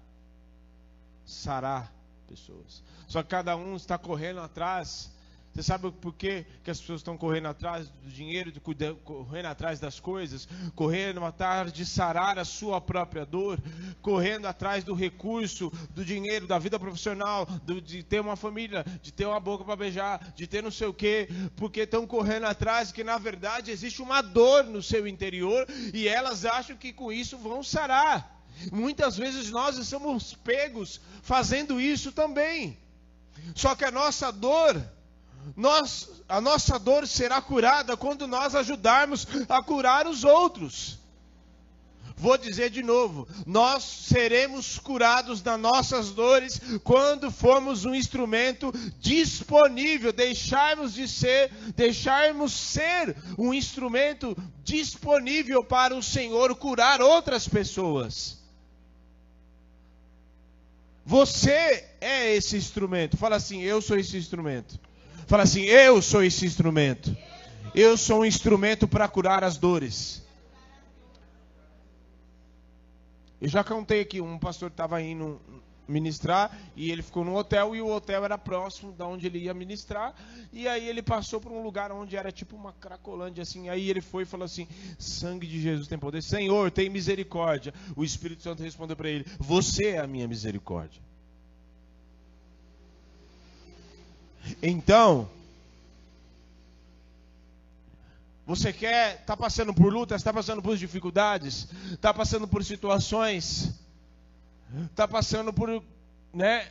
sarar 1.24 1.90
pessoas. 2.28 2.84
Só 3.08 3.24
que 3.24 3.30
cada 3.30 3.56
um 3.56 3.78
está 3.78 3.98
correndo 3.98 4.42
atrás 4.42 5.10
você 5.56 5.64
sabe 5.64 5.90
por 5.90 6.14
quê 6.14 6.46
que 6.66 6.70
as 6.70 6.82
pessoas 6.82 7.00
estão 7.00 7.18
correndo 7.18 7.48
atrás 7.48 7.88
do 7.88 8.10
dinheiro, 8.10 8.52
correndo 9.06 9.46
atrás 9.46 9.80
das 9.80 10.02
coisas, 10.02 10.50
correndo 10.76 11.24
atrás 11.24 11.72
de 11.72 11.86
sarar 11.86 12.38
a 12.38 12.44
sua 12.44 12.82
própria 12.82 13.26
dor, 13.26 13.58
correndo 14.02 14.48
atrás 14.48 14.84
do 14.84 14.94
recurso, 14.94 15.72
do 15.92 16.04
dinheiro, 16.04 16.46
da 16.46 16.60
vida 16.60 16.78
profissional, 16.78 17.46
do, 17.64 17.80
de 17.80 18.04
ter 18.04 18.20
uma 18.20 18.36
família, 18.36 18.84
de 19.02 19.14
ter 19.14 19.26
uma 19.26 19.40
boca 19.40 19.64
para 19.64 19.78
beijar, 19.78 20.34
de 20.36 20.46
ter 20.46 20.62
não 20.62 20.70
sei 20.70 20.88
o 20.88 20.94
quê, 20.94 21.30
porque 21.56 21.82
estão 21.82 22.06
correndo 22.06 22.48
atrás 22.48 22.92
que 22.92 23.02
na 23.02 23.18
verdade 23.18 23.72
existe 23.72 24.02
uma 24.02 24.22
dor 24.22 24.66
no 24.66 24.84
seu 24.84 25.08
interior 25.08 25.66
e 25.94 26.06
elas 26.06 26.44
acham 26.44 26.76
que 26.76 26.92
com 26.92 27.14
isso 27.14 27.38
vão 27.38 27.64
sarar. 27.64 28.44
Muitas 28.74 29.16
vezes 29.16 29.50
nós 29.52 29.78
estamos 29.78 30.34
pegos 30.34 31.00
fazendo 31.22 31.80
isso 31.80 32.12
também. 32.12 32.78
Só 33.56 33.74
que 33.74 33.86
a 33.86 33.92
nossa 33.92 34.32
dor 34.32 34.95
nós, 35.56 36.10
a 36.28 36.40
nossa 36.40 36.80
dor 36.80 37.08
será 37.08 37.42
curada 37.42 37.98
quando 37.98 38.28
nós 38.28 38.56
ajudarmos 38.56 39.28
a 39.50 39.62
curar 39.62 40.08
os 40.08 40.24
outros. 40.24 40.98
Vou 42.18 42.38
dizer 42.38 42.70
de 42.70 42.82
novo: 42.82 43.28
nós 43.46 43.84
seremos 43.84 44.80
curados 44.80 45.42
das 45.42 45.60
nossas 45.60 46.12
dores 46.12 46.62
quando 46.84 47.30
formos 47.30 47.84
um 47.84 47.94
instrumento 47.94 48.72
disponível, 49.00 50.14
deixarmos 50.14 50.94
de 50.94 51.08
ser, 51.08 51.52
deixarmos 51.76 52.54
ser 52.54 53.16
um 53.38 53.54
instrumento 53.54 54.36
disponível 54.64 55.64
para 55.64 55.94
o 55.94 56.02
Senhor 56.02 56.56
curar 56.56 57.02
outras 57.02 57.48
pessoas. 57.48 58.38
Você 61.06 61.86
é 62.00 62.34
esse 62.34 62.56
instrumento. 62.56 63.18
Fala 63.18 63.36
assim: 63.36 63.62
eu 63.62 63.82
sou 63.82 63.98
esse 63.98 64.16
instrumento. 64.18 64.80
Fala 65.28 65.44
assim: 65.44 65.62
Eu 65.62 66.02
sou 66.02 66.24
esse 66.24 66.46
instrumento. 66.46 67.16
Eu 67.74 67.98
sou 67.98 68.22
um 68.22 68.26
instrumento 68.26 68.88
para 68.88 69.08
curar 69.08 69.44
as 69.44 69.58
dores. 69.58 70.24
Eu 73.42 73.50
já 73.50 73.64
contei 73.64 74.02
aqui, 74.02 74.22
um 74.22 74.40
pastor 74.40 74.70
estava 74.70 75.02
indo 75.02 75.42
ministrar 75.88 76.58
e 76.76 76.90
ele 76.90 77.04
ficou 77.04 77.24
no 77.24 77.36
hotel 77.36 77.76
e 77.76 77.82
o 77.82 77.88
hotel 77.88 78.26
era 78.26 78.38
próximo 78.38 78.92
da 78.94 79.06
onde 79.06 79.28
ele 79.28 79.40
ia 79.40 79.54
ministrar. 79.54 80.16
E 80.54 80.68
aí 80.68 80.88
ele 80.88 81.02
passou 81.02 81.40
por 81.40 81.52
um 81.52 81.62
lugar 81.62 81.92
onde 81.92 82.16
era 82.16 82.32
tipo 82.32 82.56
uma 82.56 82.72
cracolândia 82.74 83.42
assim. 83.42 83.68
Aí 83.68 83.90
ele 83.90 84.02
foi 84.02 84.24
e 84.24 84.26
falou 84.26 84.46
assim 84.46 84.68
sangue 84.98 85.46
de 85.46 85.62
Jesus 85.62 85.88
tem 85.88 85.98
poder. 85.98 86.24
Senhor 86.24 86.72
tem 86.72 86.90
misericórdia. 86.90 87.74
O 87.96 88.04
Espírito 88.04 88.42
Santo 88.42 88.64
respondeu 88.64 88.96
para 88.96 89.10
ele 89.10 89.26
você 89.38 89.90
é 89.90 90.00
a 90.00 90.08
minha 90.08 90.28
misericórdia 90.28 91.02
Então, 94.68 95.30
você 98.48 98.74
quer, 98.74 99.20
está 99.22 99.38
passando 99.38 99.72
por 99.76 99.94
lutas, 99.94 100.22
está 100.22 100.34
passando 100.34 100.60
por 100.60 100.76
dificuldades, 100.76 101.68
está 101.92 102.12
passando 102.12 102.48
por 102.48 102.66
situações, 102.66 103.70
está 104.90 105.08
passando 105.08 105.54
por, 105.54 105.84
né, 106.34 106.68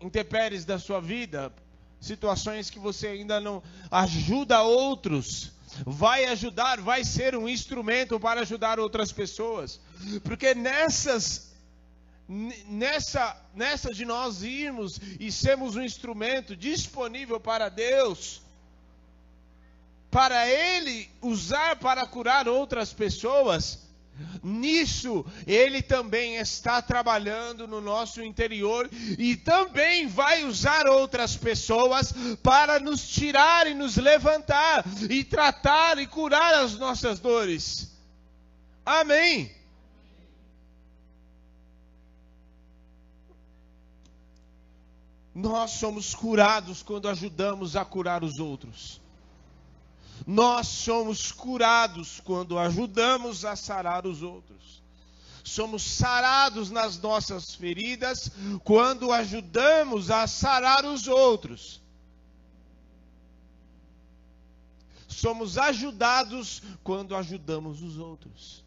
intempéries 0.00 0.64
da 0.64 0.78
sua 0.78 1.00
vida, 1.00 1.52
situações 2.00 2.70
que 2.70 2.78
você 2.78 3.08
ainda 3.08 3.40
não 3.40 3.60
ajuda 3.90 4.62
outros, 4.62 5.50
vai 5.84 6.26
ajudar, 6.26 6.80
vai 6.80 7.02
ser 7.02 7.34
um 7.34 7.48
instrumento 7.48 8.20
para 8.20 8.42
ajudar 8.42 8.78
outras 8.78 9.10
pessoas, 9.10 9.80
porque 10.22 10.54
nessas 10.54 11.51
nessa, 12.28 13.36
nessa 13.54 13.92
de 13.92 14.04
nós 14.04 14.42
irmos 14.42 14.98
e 15.18 15.30
sermos 15.30 15.76
um 15.76 15.82
instrumento 15.82 16.56
disponível 16.56 17.40
para 17.40 17.68
Deus, 17.68 18.40
para 20.10 20.48
Ele 20.48 21.08
usar 21.20 21.76
para 21.76 22.06
curar 22.06 22.48
outras 22.48 22.92
pessoas, 22.92 23.78
nisso 24.42 25.24
Ele 25.46 25.82
também 25.82 26.36
está 26.36 26.80
trabalhando 26.82 27.66
no 27.66 27.80
nosso 27.80 28.22
interior 28.22 28.88
e 29.18 29.36
também 29.36 30.06
vai 30.06 30.44
usar 30.44 30.86
outras 30.86 31.36
pessoas 31.36 32.12
para 32.42 32.78
nos 32.78 33.08
tirar 33.08 33.66
e 33.66 33.74
nos 33.74 33.96
levantar 33.96 34.84
e 35.08 35.24
tratar 35.24 35.98
e 35.98 36.06
curar 36.06 36.54
as 36.54 36.78
nossas 36.78 37.18
dores. 37.18 37.90
Amém. 38.84 39.61
Nós 45.34 45.72
somos 45.72 46.14
curados 46.14 46.82
quando 46.82 47.08
ajudamos 47.08 47.74
a 47.74 47.84
curar 47.84 48.22
os 48.22 48.38
outros. 48.38 49.00
Nós 50.26 50.68
somos 50.68 51.32
curados 51.32 52.20
quando 52.20 52.58
ajudamos 52.58 53.44
a 53.44 53.56
sarar 53.56 54.06
os 54.06 54.22
outros. 54.22 54.82
Somos 55.42 55.82
sarados 55.82 56.70
nas 56.70 57.00
nossas 57.00 57.54
feridas 57.54 58.30
quando 58.62 59.10
ajudamos 59.12 60.10
a 60.10 60.26
sarar 60.26 60.84
os 60.84 61.08
outros. 61.08 61.80
Somos 65.08 65.58
ajudados 65.58 66.62
quando 66.84 67.16
ajudamos 67.16 67.82
os 67.82 67.96
outros. 67.96 68.62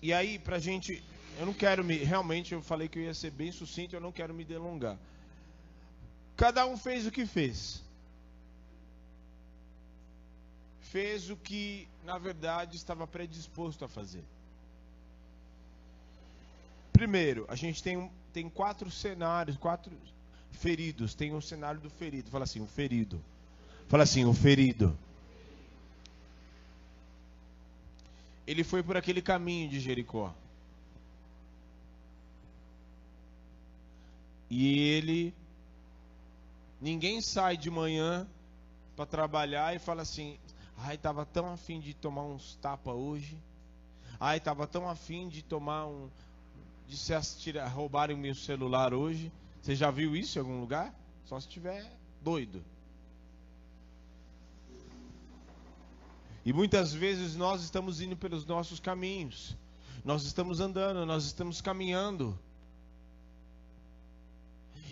E 0.00 0.12
aí, 0.12 0.38
para 0.38 0.56
a 0.56 0.60
gente 0.60 1.02
eu 1.38 1.46
não 1.46 1.54
quero 1.54 1.84
me. 1.84 1.96
Realmente, 1.96 2.52
eu 2.52 2.62
falei 2.62 2.88
que 2.88 2.98
eu 2.98 3.02
ia 3.02 3.14
ser 3.14 3.30
bem 3.30 3.52
sucinto, 3.52 3.94
eu 3.94 4.00
não 4.00 4.12
quero 4.12 4.34
me 4.34 4.44
delongar. 4.44 4.96
Cada 6.36 6.66
um 6.66 6.76
fez 6.76 7.06
o 7.06 7.10
que 7.10 7.26
fez. 7.26 7.82
Fez 10.80 11.30
o 11.30 11.36
que, 11.36 11.88
na 12.04 12.18
verdade, 12.18 12.76
estava 12.76 13.06
predisposto 13.06 13.84
a 13.84 13.88
fazer. 13.88 14.24
Primeiro, 16.92 17.46
a 17.48 17.54
gente 17.54 17.82
tem, 17.82 18.10
tem 18.32 18.48
quatro 18.48 18.90
cenários, 18.90 19.56
quatro 19.56 19.92
feridos. 20.50 21.14
Tem 21.14 21.32
o 21.32 21.36
um 21.36 21.40
cenário 21.40 21.80
do 21.80 21.88
ferido. 21.88 22.30
Fala 22.30 22.44
assim, 22.44 22.60
o 22.60 22.66
ferido. 22.66 23.22
Fala 23.88 24.02
assim, 24.02 24.24
o 24.24 24.34
ferido. 24.34 24.96
Ele 28.46 28.62
foi 28.62 28.82
por 28.82 28.96
aquele 28.96 29.22
caminho 29.22 29.68
de 29.68 29.80
Jericó. 29.80 30.34
E 34.54 34.78
ele. 34.80 35.34
Ninguém 36.78 37.22
sai 37.22 37.56
de 37.56 37.70
manhã 37.70 38.28
para 38.94 39.06
trabalhar 39.06 39.74
e 39.74 39.78
fala 39.78 40.02
assim: 40.02 40.38
ai, 40.76 40.98
tava 40.98 41.24
tão 41.24 41.50
afim 41.50 41.80
de 41.80 41.94
tomar 41.94 42.24
uns 42.24 42.56
tapa 42.56 42.92
hoje. 42.92 43.38
Ai, 44.20 44.38
tava 44.38 44.66
tão 44.66 44.86
afim 44.86 45.26
de 45.26 45.42
tomar 45.42 45.86
um. 45.86 46.10
de 46.86 46.98
se 46.98 47.14
assistir, 47.14 47.56
roubarem 47.68 48.14
o 48.14 48.18
meu 48.18 48.34
celular 48.34 48.92
hoje. 48.92 49.32
Você 49.62 49.74
já 49.74 49.90
viu 49.90 50.14
isso 50.14 50.38
em 50.38 50.40
algum 50.40 50.60
lugar? 50.60 50.94
Só 51.24 51.40
se 51.40 51.46
estiver 51.46 51.90
doido. 52.20 52.62
E 56.44 56.52
muitas 56.52 56.92
vezes 56.92 57.36
nós 57.36 57.62
estamos 57.62 58.02
indo 58.02 58.18
pelos 58.18 58.44
nossos 58.44 58.78
caminhos. 58.78 59.56
Nós 60.04 60.24
estamos 60.24 60.60
andando, 60.60 61.06
nós 61.06 61.24
estamos 61.24 61.62
caminhando 61.62 62.38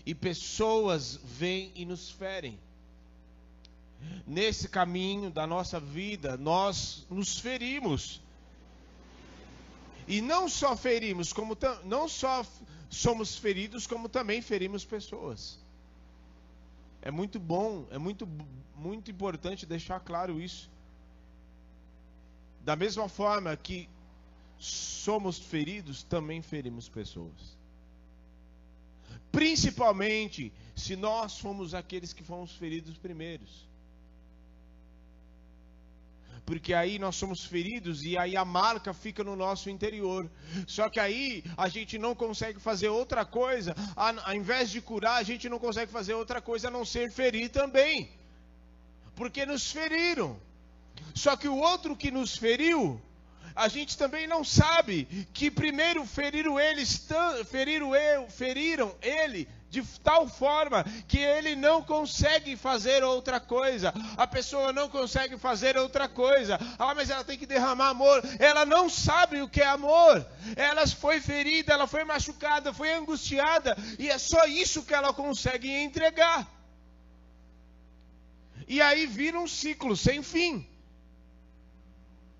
e 0.04 0.14
pessoas 0.14 1.18
vêm 1.22 1.72
e 1.74 1.84
nos 1.84 2.10
ferem. 2.10 2.58
Nesse 4.26 4.68
caminho 4.68 5.30
da 5.30 5.46
nossa 5.46 5.78
vida, 5.78 6.36
nós 6.36 7.06
nos 7.10 7.38
ferimos. 7.38 8.20
E 10.08 10.20
não 10.20 10.48
só 10.48 10.76
ferimos, 10.76 11.32
como 11.32 11.56
não 11.84 12.08
só 12.08 12.44
somos 12.88 13.36
feridos, 13.36 13.86
como 13.86 14.08
também 14.08 14.40
ferimos 14.40 14.84
pessoas. 14.84 15.58
É 17.02 17.10
muito 17.10 17.38
bom, 17.38 17.86
é 17.90 17.98
muito 17.98 18.26
muito 18.74 19.10
importante 19.10 19.66
deixar 19.66 20.00
claro 20.00 20.40
isso. 20.40 20.70
Da 22.62 22.74
mesma 22.74 23.08
forma 23.08 23.54
que 23.56 23.88
somos 24.58 25.38
feridos, 25.38 26.02
também 26.02 26.40
ferimos 26.42 26.88
pessoas. 26.88 27.59
Principalmente 29.30 30.52
se 30.74 30.96
nós 30.96 31.38
fomos 31.38 31.74
aqueles 31.74 32.12
que 32.12 32.24
fomos 32.24 32.52
feridos 32.52 32.96
primeiros. 32.96 33.68
Porque 36.44 36.74
aí 36.74 36.98
nós 36.98 37.14
somos 37.14 37.44
feridos 37.44 38.02
e 38.02 38.18
aí 38.18 38.36
a 38.36 38.44
marca 38.44 38.92
fica 38.92 39.22
no 39.22 39.36
nosso 39.36 39.70
interior. 39.70 40.28
Só 40.66 40.88
que 40.88 40.98
aí 40.98 41.44
a 41.56 41.68
gente 41.68 41.96
não 41.96 42.14
consegue 42.14 42.58
fazer 42.58 42.88
outra 42.88 43.24
coisa, 43.24 43.74
ao 43.94 44.34
invés 44.34 44.70
de 44.70 44.80
curar, 44.80 45.16
a 45.18 45.22
gente 45.22 45.48
não 45.48 45.60
consegue 45.60 45.92
fazer 45.92 46.14
outra 46.14 46.40
coisa 46.40 46.66
a 46.66 46.70
não 46.70 46.84
ser 46.84 47.12
ferir 47.12 47.50
também. 47.50 48.10
Porque 49.14 49.46
nos 49.46 49.70
feriram. 49.70 50.40
Só 51.14 51.36
que 51.36 51.46
o 51.46 51.56
outro 51.56 51.96
que 51.96 52.10
nos 52.10 52.36
feriu, 52.36 53.00
a 53.60 53.68
gente 53.68 53.96
também 53.96 54.26
não 54.26 54.42
sabe 54.42 55.04
que 55.34 55.50
primeiro 55.50 56.06
feriram 56.06 56.58
eles, 56.58 57.06
feriram, 57.50 57.90
feriram 58.30 58.94
ele 59.02 59.46
de 59.68 59.82
tal 60.02 60.26
forma 60.26 60.82
que 61.06 61.18
ele 61.18 61.54
não 61.54 61.82
consegue 61.82 62.56
fazer 62.56 63.04
outra 63.04 63.38
coisa. 63.38 63.92
A 64.16 64.26
pessoa 64.26 64.72
não 64.72 64.88
consegue 64.88 65.36
fazer 65.36 65.76
outra 65.76 66.08
coisa. 66.08 66.58
Ah, 66.78 66.94
mas 66.94 67.10
ela 67.10 67.22
tem 67.22 67.38
que 67.38 67.44
derramar 67.44 67.90
amor. 67.90 68.22
Ela 68.38 68.64
não 68.64 68.88
sabe 68.88 69.42
o 69.42 69.48
que 69.48 69.60
é 69.60 69.66
amor. 69.66 70.26
Ela 70.56 70.86
foi 70.86 71.20
ferida, 71.20 71.74
ela 71.74 71.86
foi 71.86 72.02
machucada, 72.02 72.72
foi 72.72 72.92
angustiada 72.94 73.76
e 73.98 74.08
é 74.08 74.16
só 74.16 74.46
isso 74.46 74.82
que 74.82 74.94
ela 74.94 75.12
consegue 75.12 75.70
entregar. 75.70 76.50
E 78.66 78.80
aí 78.80 79.04
vira 79.04 79.38
um 79.38 79.46
ciclo 79.46 79.94
sem 79.94 80.22
fim. 80.22 80.66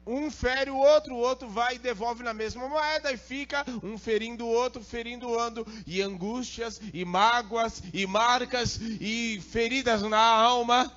Um 0.06 0.30
fere 0.30 0.70
o 0.70 0.76
outro, 0.76 1.14
o 1.14 1.18
outro 1.18 1.48
vai 1.48 1.76
e 1.76 1.78
devolve 1.78 2.22
na 2.22 2.32
mesma 2.32 2.66
moeda 2.68 3.12
e 3.12 3.16
fica 3.16 3.64
um 3.82 3.98
ferindo 3.98 4.46
o 4.46 4.48
outro, 4.48 4.82
ferindo 4.82 5.28
o 5.28 5.30
outro, 5.30 5.66
e 5.86 6.00
angústias, 6.00 6.80
e 6.92 7.04
mágoas, 7.04 7.82
e 7.92 8.06
marcas, 8.06 8.78
e 8.80 9.40
feridas 9.50 10.02
na 10.02 10.18
alma. 10.18 10.92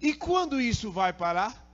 E 0.00 0.14
quando 0.14 0.60
isso 0.60 0.90
vai 0.92 1.12
parar? 1.12 1.66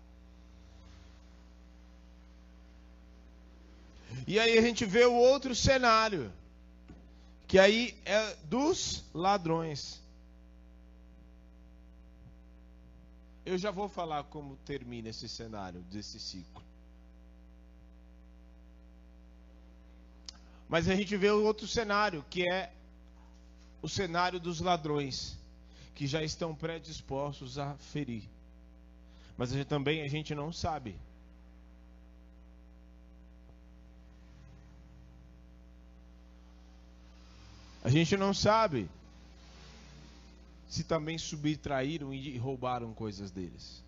E 4.26 4.40
aí 4.40 4.58
a 4.58 4.62
gente 4.62 4.84
vê 4.84 5.04
o 5.04 5.14
outro 5.14 5.54
cenário, 5.54 6.32
que 7.46 7.58
aí 7.58 7.96
é 8.04 8.36
dos 8.44 9.04
ladrões. 9.14 10.00
Eu 13.46 13.56
já 13.56 13.70
vou 13.70 13.88
falar 13.88 14.24
como 14.24 14.56
termina 14.56 15.08
esse 15.08 15.28
cenário 15.28 15.80
desse 15.82 16.18
ciclo. 16.18 16.60
Mas 20.68 20.88
a 20.88 20.96
gente 20.96 21.16
vê 21.16 21.30
outro 21.30 21.64
cenário, 21.64 22.24
que 22.28 22.42
é 22.42 22.72
o 23.80 23.88
cenário 23.88 24.40
dos 24.40 24.60
ladrões, 24.60 25.38
que 25.94 26.08
já 26.08 26.24
estão 26.24 26.56
predispostos 26.56 27.56
a 27.56 27.76
ferir. 27.76 28.28
Mas 29.36 29.52
também 29.66 30.02
a 30.02 30.08
gente 30.08 30.34
não 30.34 30.52
sabe. 30.52 30.98
A 37.84 37.90
gente 37.90 38.16
não 38.16 38.34
sabe 38.34 38.90
se 40.68 40.84
também 40.84 41.16
subtraíram 41.16 42.12
e 42.12 42.36
roubaram 42.38 42.92
coisas 42.92 43.30
deles. 43.30 43.84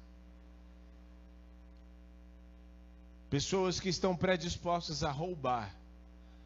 Pessoas 3.28 3.78
que 3.78 3.88
estão 3.88 4.16
predispostas 4.16 5.02
a 5.02 5.10
roubar, 5.10 5.74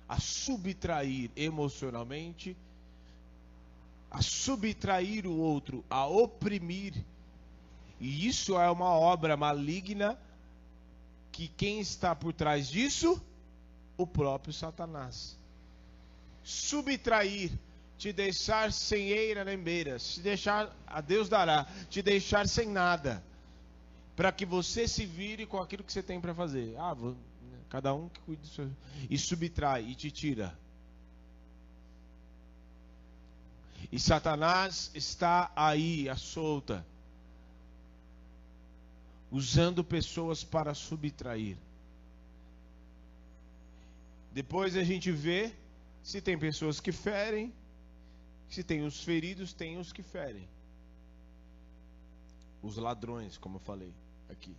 a 0.09 0.19
subtrair 0.19 1.31
emocionalmente, 1.37 2.57
a 4.11 4.21
subtrair 4.21 5.27
o 5.27 5.37
outro, 5.37 5.85
a 5.89 6.07
oprimir. 6.07 6.95
E 8.01 8.27
isso 8.27 8.59
é 8.59 8.69
uma 8.71 8.91
obra 8.91 9.37
maligna 9.37 10.19
que 11.31 11.49
quem 11.49 11.81
está 11.81 12.15
por 12.15 12.33
trás 12.33 12.69
disso? 12.69 13.23
O 13.97 14.07
próprio 14.07 14.53
Satanás. 14.53 15.39
Subtrair 16.43 17.53
te 18.03 18.13
deixar 18.13 18.73
sem 18.73 19.11
eira 19.11 19.45
nem 19.45 19.57
beira, 19.57 19.97
te 19.97 20.21
deixar, 20.21 20.77
a 20.89 21.01
Deus 21.01 21.29
dará, 21.29 21.69
te 21.89 22.03
deixar 22.03 22.49
sem 22.49 22.69
nada, 22.69 23.23
para 24.17 24.33
que 24.33 24.45
você 24.45 24.89
se 24.89 25.07
vire 25.07 25.47
com 25.47 25.59
aquilo 25.61 25.85
que 25.85 25.93
você 25.93 26.03
tem 26.03 26.21
para 26.21 26.35
fazer. 26.35 26.77
Ah, 26.79 26.95
vou, 26.95 27.17
cada 27.69 27.95
um 27.95 28.09
que 28.09 28.19
cuide 28.23 28.43
do 28.43 28.49
seu, 28.49 28.69
e 29.09 29.17
subtrai 29.17 29.85
e 29.85 29.95
te 29.95 30.11
tira. 30.11 30.53
E 33.93 34.01
Satanás 34.01 34.91
está 34.97 35.53
aí, 35.55 36.09
à 36.09 36.17
solta, 36.17 36.85
usando 39.31 39.85
pessoas 39.85 40.43
para 40.43 40.75
subtrair. 40.75 41.57
Depois 44.33 44.77
a 44.77 44.83
gente 44.83 45.13
vê 45.13 45.53
se 46.03 46.21
tem 46.21 46.37
pessoas 46.37 46.81
que 46.81 46.91
ferem, 46.91 47.55
se 48.53 48.63
tem 48.63 48.85
os 48.85 49.03
feridos, 49.03 49.55
tem 49.55 49.79
os 49.79 49.95
que 49.95 50.03
ferem. 50.03 50.47
Os 52.63 52.77
ladrões, 52.77 53.39
como 53.39 53.57
eu 53.57 53.61
falei 53.61 53.95
aqui. 54.29 54.55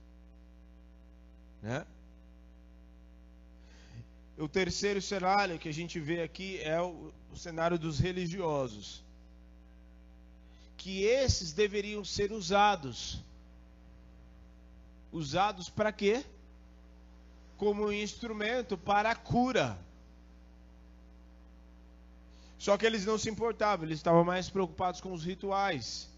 Né? 1.61 1.85
O 4.35 4.49
terceiro 4.49 4.99
cenário 4.99 5.59
que 5.59 5.69
a 5.69 5.71
gente 5.71 5.99
vê 5.99 6.23
aqui 6.23 6.59
é 6.61 6.81
o, 6.81 7.13
o 7.31 7.37
cenário 7.37 7.77
dos 7.77 7.99
religiosos. 7.99 9.03
Que 10.75 11.03
esses 11.03 11.53
deveriam 11.53 12.03
ser 12.03 12.31
usados. 12.31 13.23
Usados 15.11 15.69
para 15.69 15.91
quê? 15.91 16.25
Como 17.57 17.91
instrumento 17.91 18.75
para 18.75 19.11
a 19.11 19.15
cura 19.15 19.77
só 22.63 22.77
que 22.77 22.85
eles 22.85 23.05
não 23.05 23.17
se 23.17 23.29
importavam, 23.29 23.85
eles 23.85 23.99
estavam 23.99 24.23
mais 24.23 24.49
preocupados 24.49 25.01
com 25.01 25.11
os 25.11 25.25
rituais. 25.25 26.09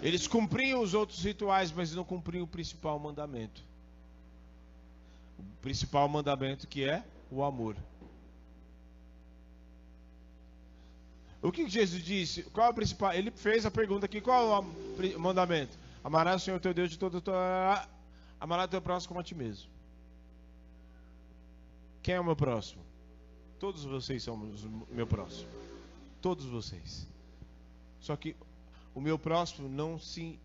Eles 0.00 0.26
cumpriam 0.26 0.80
os 0.80 0.94
outros 0.94 1.22
rituais, 1.22 1.70
mas 1.70 1.94
não 1.94 2.02
cumpriam 2.02 2.44
o 2.44 2.48
principal 2.48 2.98
mandamento. 2.98 3.62
O 5.38 5.60
principal 5.60 6.08
mandamento 6.08 6.66
que 6.66 6.84
é 6.84 7.04
o 7.30 7.44
amor. 7.44 7.76
O 11.42 11.52
que 11.52 11.68
Jesus 11.68 12.02
disse? 12.02 12.42
Qual 12.44 12.68
é 12.68 12.70
o 12.70 12.74
principal? 12.74 13.12
Ele 13.12 13.30
fez 13.30 13.66
a 13.66 13.70
pergunta 13.70 14.06
aqui: 14.06 14.18
qual 14.18 14.64
é 14.64 15.14
o 15.14 15.20
mandamento? 15.20 15.76
Amarás 16.02 16.40
o 16.40 16.44
Senhor 16.46 16.58
teu 16.58 16.72
Deus 16.72 16.88
de 16.88 16.98
todo. 16.98 17.22
Amarás 18.40 18.70
teu 18.70 18.80
próximo 18.80 19.08
como 19.08 19.20
a 19.20 19.22
ti 19.22 19.34
mesmo. 19.34 19.68
Quem 22.02 22.14
é 22.14 22.20
o 22.20 22.24
meu 22.24 22.34
próximo? 22.34 22.95
Todos 23.58 23.84
vocês 23.84 24.22
são 24.22 24.34
o 24.34 24.94
meu 24.94 25.06
próximo. 25.06 25.48
Todos 26.20 26.44
vocês. 26.46 27.06
Só 28.00 28.14
que 28.16 28.36
o 28.94 29.00
meu 29.00 29.18
próximo 29.18 29.68
não 29.68 29.98
se 29.98 30.38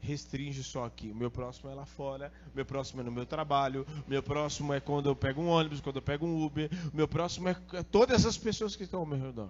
restringe 0.00 0.62
só 0.62 0.84
aqui. 0.84 1.10
O 1.10 1.14
meu 1.14 1.30
próximo 1.30 1.70
é 1.70 1.74
lá 1.74 1.84
fora, 1.84 2.32
o 2.52 2.56
meu 2.56 2.64
próximo 2.64 3.00
é 3.00 3.04
no 3.04 3.12
meu 3.12 3.26
trabalho, 3.26 3.86
o 4.06 4.10
meu 4.10 4.22
próximo 4.22 4.72
é 4.72 4.80
quando 4.80 5.08
eu 5.08 5.16
pego 5.16 5.40
um 5.40 5.48
ônibus, 5.48 5.80
quando 5.80 5.96
eu 5.96 6.02
pego 6.02 6.26
um 6.26 6.44
Uber, 6.44 6.70
o 6.92 6.96
meu 6.96 7.08
próximo 7.08 7.48
é 7.48 7.56
todas 7.90 8.24
as 8.26 8.36
pessoas 8.36 8.76
que 8.76 8.84
estão 8.84 9.00
ao 9.00 9.06
meu 9.06 9.18
redor. 9.18 9.48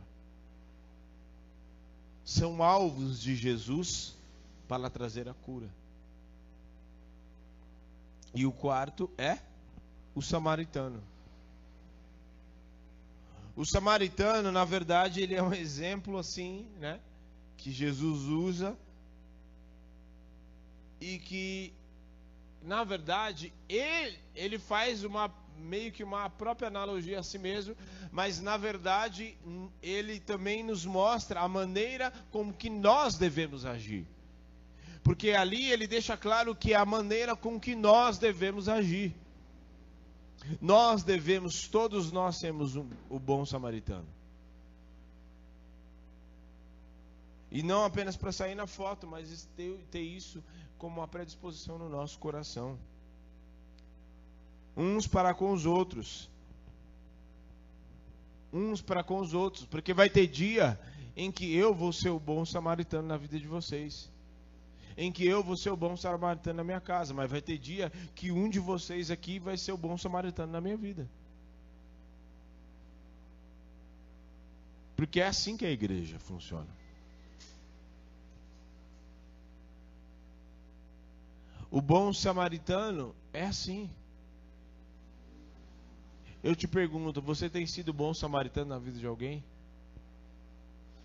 São 2.24 2.62
alvos 2.62 3.20
de 3.20 3.34
Jesus 3.34 4.14
para 4.66 4.90
trazer 4.90 5.28
a 5.28 5.34
cura. 5.34 5.68
E 8.34 8.44
o 8.44 8.52
quarto 8.52 9.10
é 9.16 9.38
o 10.14 10.20
samaritano. 10.20 11.02
O 13.58 13.66
samaritano, 13.66 14.52
na 14.52 14.64
verdade, 14.64 15.20
ele 15.20 15.34
é 15.34 15.42
um 15.42 15.52
exemplo 15.52 16.16
assim, 16.16 16.68
né, 16.78 17.00
que 17.56 17.72
Jesus 17.72 18.22
usa 18.22 18.78
e 21.00 21.18
que 21.18 21.72
na 22.62 22.84
verdade 22.84 23.52
ele, 23.68 24.16
ele 24.32 24.60
faz 24.60 25.02
uma 25.02 25.28
meio 25.56 25.90
que 25.90 26.04
uma 26.04 26.30
própria 26.30 26.68
analogia 26.68 27.18
a 27.18 27.22
si 27.24 27.36
mesmo, 27.36 27.76
mas 28.12 28.40
na 28.40 28.56
verdade 28.56 29.36
ele 29.82 30.20
também 30.20 30.62
nos 30.62 30.86
mostra 30.86 31.40
a 31.40 31.48
maneira 31.48 32.12
como 32.30 32.52
que 32.52 32.70
nós 32.70 33.18
devemos 33.18 33.66
agir. 33.66 34.06
Porque 35.02 35.32
ali 35.32 35.68
ele 35.68 35.88
deixa 35.88 36.16
claro 36.16 36.54
que 36.54 36.74
é 36.74 36.76
a 36.76 36.86
maneira 36.86 37.34
com 37.34 37.58
que 37.58 37.74
nós 37.74 38.18
devemos 38.18 38.68
agir. 38.68 39.12
Nós 40.60 41.02
devemos, 41.02 41.68
todos 41.68 42.12
nós 42.12 42.38
temos 42.38 42.76
um, 42.76 42.88
o 43.08 43.18
bom 43.18 43.44
samaritano. 43.44 44.06
E 47.50 47.62
não 47.62 47.84
apenas 47.84 48.16
para 48.16 48.30
sair 48.30 48.54
na 48.54 48.66
foto, 48.66 49.06
mas 49.06 49.48
ter, 49.56 49.78
ter 49.90 50.02
isso 50.02 50.42
como 50.76 51.00
uma 51.00 51.08
predisposição 51.08 51.78
no 51.78 51.88
nosso 51.88 52.18
coração. 52.18 52.78
Uns 54.76 55.06
para 55.06 55.34
com 55.34 55.52
os 55.52 55.66
outros. 55.66 56.30
Uns 58.52 58.80
para 58.80 59.02
com 59.02 59.18
os 59.18 59.34
outros. 59.34 59.64
Porque 59.64 59.94
vai 59.94 60.08
ter 60.08 60.26
dia 60.26 60.78
em 61.16 61.32
que 61.32 61.52
eu 61.52 61.74
vou 61.74 61.92
ser 61.92 62.10
o 62.10 62.20
bom 62.20 62.44
samaritano 62.44 63.08
na 63.08 63.16
vida 63.16 63.38
de 63.38 63.46
vocês. 63.48 64.10
Em 65.00 65.12
que 65.12 65.24
eu 65.24 65.44
vou 65.44 65.56
ser 65.56 65.70
o 65.70 65.76
bom 65.76 65.96
samaritano 65.96 66.56
na 66.56 66.64
minha 66.64 66.80
casa. 66.80 67.14
Mas 67.14 67.30
vai 67.30 67.40
ter 67.40 67.56
dia 67.56 67.88
que 68.16 68.32
um 68.32 68.50
de 68.50 68.58
vocês 68.58 69.12
aqui 69.12 69.38
vai 69.38 69.56
ser 69.56 69.70
o 69.70 69.76
bom 69.78 69.96
samaritano 69.96 70.50
na 70.50 70.60
minha 70.60 70.76
vida. 70.76 71.08
Porque 74.96 75.20
é 75.20 75.26
assim 75.28 75.56
que 75.56 75.64
a 75.64 75.70
igreja 75.70 76.18
funciona. 76.18 76.66
O 81.70 81.80
bom 81.80 82.12
samaritano 82.12 83.14
é 83.32 83.44
assim. 83.44 83.88
Eu 86.42 86.56
te 86.56 86.66
pergunto, 86.66 87.22
você 87.22 87.48
tem 87.48 87.64
sido 87.68 87.92
bom 87.92 88.12
samaritano 88.12 88.70
na 88.70 88.78
vida 88.80 88.98
de 88.98 89.06
alguém? 89.06 89.44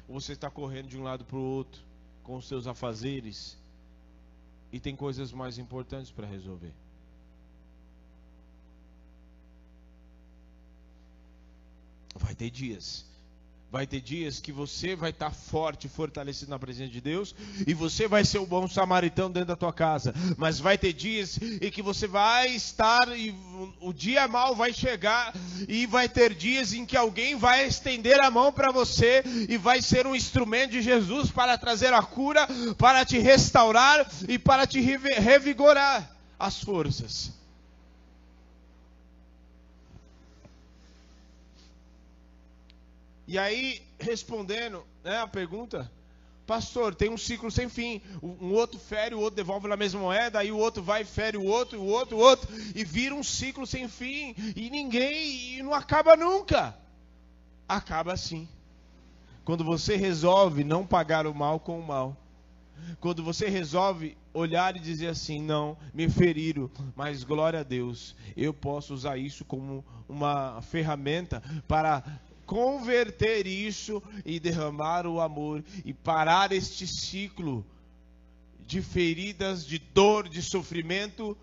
Ou 0.07 0.19
você 0.19 0.33
está 0.33 0.49
correndo 0.49 0.87
de 0.87 0.97
um 0.97 1.03
lado 1.03 1.23
para 1.25 1.37
o 1.37 1.43
outro 1.43 1.79
com 2.23 2.37
os 2.37 2.47
seus 2.47 2.65
afazeres 2.65 3.61
e 4.73 4.79
tem 4.79 4.95
coisas 4.95 5.31
mais 5.31 5.59
importantes 5.59 6.11
para 6.11 6.25
resolver? 6.25 6.73
Vai 12.15 12.33
ter 12.33 12.49
dias 12.49 13.05
Vai 13.73 13.87
ter 13.87 14.01
dias 14.01 14.39
que 14.39 14.51
você 14.51 14.95
vai 14.95 15.09
estar 15.09 15.31
forte, 15.31 15.89
fortalecido 15.89 16.51
na 16.51 16.59
presença 16.59 16.91
de 16.91 17.01
Deus, 17.01 17.33
e 17.65 17.73
você 17.73 18.07
vai 18.07 18.23
ser 18.23 18.37
o 18.37 18.45
bom 18.45 18.67
samaritano 18.67 19.33
dentro 19.33 19.47
da 19.47 19.55
tua 19.55 19.73
casa. 19.73 20.13
Mas 20.37 20.59
vai 20.59 20.77
ter 20.77 20.93
dias 20.93 21.39
em 21.41 21.71
que 21.71 21.81
você 21.81 22.05
vai 22.05 22.49
estar 22.53 23.17
e 23.17 23.33
o 23.81 23.91
dia 23.91 24.27
mal 24.27 24.55
vai 24.55 24.71
chegar, 24.71 25.33
e 25.67 25.87
vai 25.87 26.07
ter 26.07 26.35
dias 26.35 26.71
em 26.71 26.85
que 26.85 26.95
alguém 26.95 27.35
vai 27.35 27.65
estender 27.65 28.21
a 28.21 28.29
mão 28.29 28.53
para 28.53 28.71
você 28.71 29.23
e 29.49 29.57
vai 29.57 29.81
ser 29.81 30.05
um 30.05 30.15
instrumento 30.15 30.69
de 30.73 30.81
Jesus 30.83 31.31
para 31.31 31.57
trazer 31.57 31.95
a 31.95 32.03
cura, 32.03 32.47
para 32.77 33.03
te 33.03 33.17
restaurar 33.17 34.07
e 34.29 34.37
para 34.37 34.67
te 34.67 34.81
revigorar 34.81 36.15
as 36.37 36.61
forças. 36.61 37.42
E 43.33 43.37
aí, 43.39 43.81
respondendo 43.97 44.85
né, 45.03 45.17
a 45.17 45.25
pergunta, 45.25 45.91
pastor, 46.45 46.93
tem 46.93 47.09
um 47.09 47.17
ciclo 47.17 47.49
sem 47.49 47.67
fim. 47.67 47.99
Um 48.21 48.53
outro 48.53 48.79
fere, 48.79 49.15
o 49.15 49.19
outro 49.19 49.35
devolve 49.35 49.67
na 49.67 49.75
mesma 49.75 49.99
moeda, 49.99 50.37
aí 50.37 50.51
o 50.51 50.57
outro 50.59 50.83
vai, 50.83 51.03
fere 51.03 51.35
o 51.35 51.43
outro, 51.43 51.81
o 51.81 51.87
outro, 51.87 52.15
o 52.15 52.19
outro, 52.19 52.47
e 52.75 52.83
vira 52.85 53.15
um 53.15 53.23
ciclo 53.23 53.65
sem 53.65 53.87
fim. 53.87 54.35
E 54.55 54.69
ninguém, 54.69 55.55
e 55.55 55.63
não 55.63 55.73
acaba 55.73 56.15
nunca. 56.15 56.77
Acaba 57.67 58.13
assim. 58.13 58.47
Quando 59.43 59.63
você 59.63 59.95
resolve 59.95 60.63
não 60.63 60.85
pagar 60.85 61.25
o 61.25 61.33
mal 61.33 61.59
com 61.59 61.79
o 61.79 61.87
mal. 61.87 62.15
Quando 62.99 63.23
você 63.23 63.49
resolve 63.49 64.15
olhar 64.31 64.75
e 64.75 64.79
dizer 64.79 65.07
assim: 65.07 65.41
não, 65.41 65.75
me 65.91 66.07
feriram, 66.07 66.69
mas 66.95 67.23
glória 67.23 67.61
a 67.61 67.63
Deus, 67.63 68.15
eu 68.37 68.53
posso 68.53 68.93
usar 68.93 69.17
isso 69.17 69.43
como 69.43 69.83
uma 70.07 70.61
ferramenta 70.61 71.41
para 71.67 72.03
converter 72.45 73.47
isso 73.47 74.01
e 74.25 74.39
derramar 74.39 75.05
o 75.05 75.21
amor 75.21 75.63
e 75.85 75.93
parar 75.93 76.51
este 76.51 76.85
ciclo 76.87 77.65
de 78.65 78.81
feridas, 78.81 79.65
de 79.65 79.77
dor, 79.77 80.27
de 80.27 80.41
sofrimento 80.41 81.37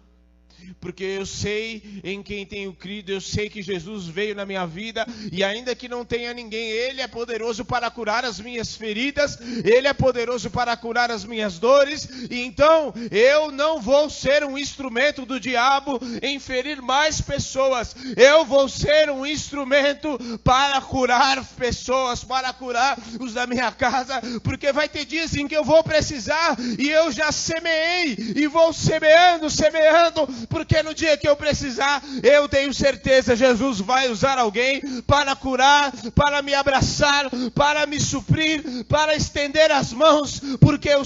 porque 0.80 1.04
eu 1.04 1.26
sei 1.26 2.00
em 2.02 2.22
quem 2.22 2.46
tenho 2.46 2.72
crido, 2.72 3.10
eu 3.10 3.20
sei 3.20 3.48
que 3.48 3.62
Jesus 3.62 4.06
veio 4.06 4.34
na 4.34 4.46
minha 4.46 4.66
vida, 4.66 5.06
e 5.30 5.44
ainda 5.44 5.74
que 5.74 5.88
não 5.88 6.04
tenha 6.04 6.32
ninguém, 6.32 6.70
Ele 6.70 7.00
é 7.00 7.06
poderoso 7.06 7.64
para 7.64 7.90
curar 7.90 8.24
as 8.24 8.40
minhas 8.40 8.74
feridas, 8.74 9.38
Ele 9.64 9.86
é 9.86 9.92
poderoso 9.92 10.50
para 10.50 10.76
curar 10.76 11.10
as 11.10 11.24
minhas 11.24 11.58
dores, 11.58 12.08
e 12.30 12.40
então 12.40 12.92
eu 13.10 13.50
não 13.50 13.80
vou 13.80 14.08
ser 14.08 14.44
um 14.44 14.56
instrumento 14.56 15.26
do 15.26 15.38
diabo 15.38 16.00
em 16.22 16.38
ferir 16.38 16.80
mais 16.80 17.20
pessoas, 17.20 17.94
eu 18.16 18.44
vou 18.44 18.68
ser 18.68 19.10
um 19.10 19.26
instrumento 19.26 20.18
para 20.42 20.80
curar 20.80 21.44
pessoas, 21.56 22.24
para 22.24 22.52
curar 22.52 22.98
os 23.18 23.34
da 23.34 23.46
minha 23.46 23.70
casa, 23.72 24.20
porque 24.42 24.72
vai 24.72 24.88
ter 24.88 25.04
dias 25.04 25.34
em 25.36 25.46
que 25.46 25.56
eu 25.56 25.64
vou 25.64 25.82
precisar, 25.82 26.56
e 26.78 26.88
eu 26.88 27.12
já 27.12 27.30
semeei, 27.32 28.16
e 28.36 28.46
vou 28.46 28.72
semeando, 28.72 29.50
semeando, 29.50 30.28
porque 30.48 30.82
no 30.82 30.94
dia 30.94 31.16
que 31.16 31.28
eu 31.28 31.36
precisar, 31.36 32.02
eu 32.22 32.48
tenho 32.48 32.72
certeza, 32.72 33.36
Jesus 33.36 33.80
vai 33.80 34.08
usar 34.08 34.38
alguém 34.38 35.02
para 35.02 35.34
curar, 35.36 35.92
para 36.14 36.42
me 36.42 36.54
abraçar, 36.54 37.30
para 37.54 37.86
me 37.86 38.00
suprir, 38.00 38.84
para 38.86 39.14
estender 39.14 39.70
as 39.70 39.92
mãos, 39.92 40.40
porque 40.60 40.88
eu. 40.88 41.02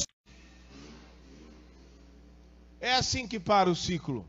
É 2.81 2.95
assim 2.97 3.27
que 3.27 3.41
para 3.41 3.71
o 3.71 3.75
ciclo. 3.75 4.27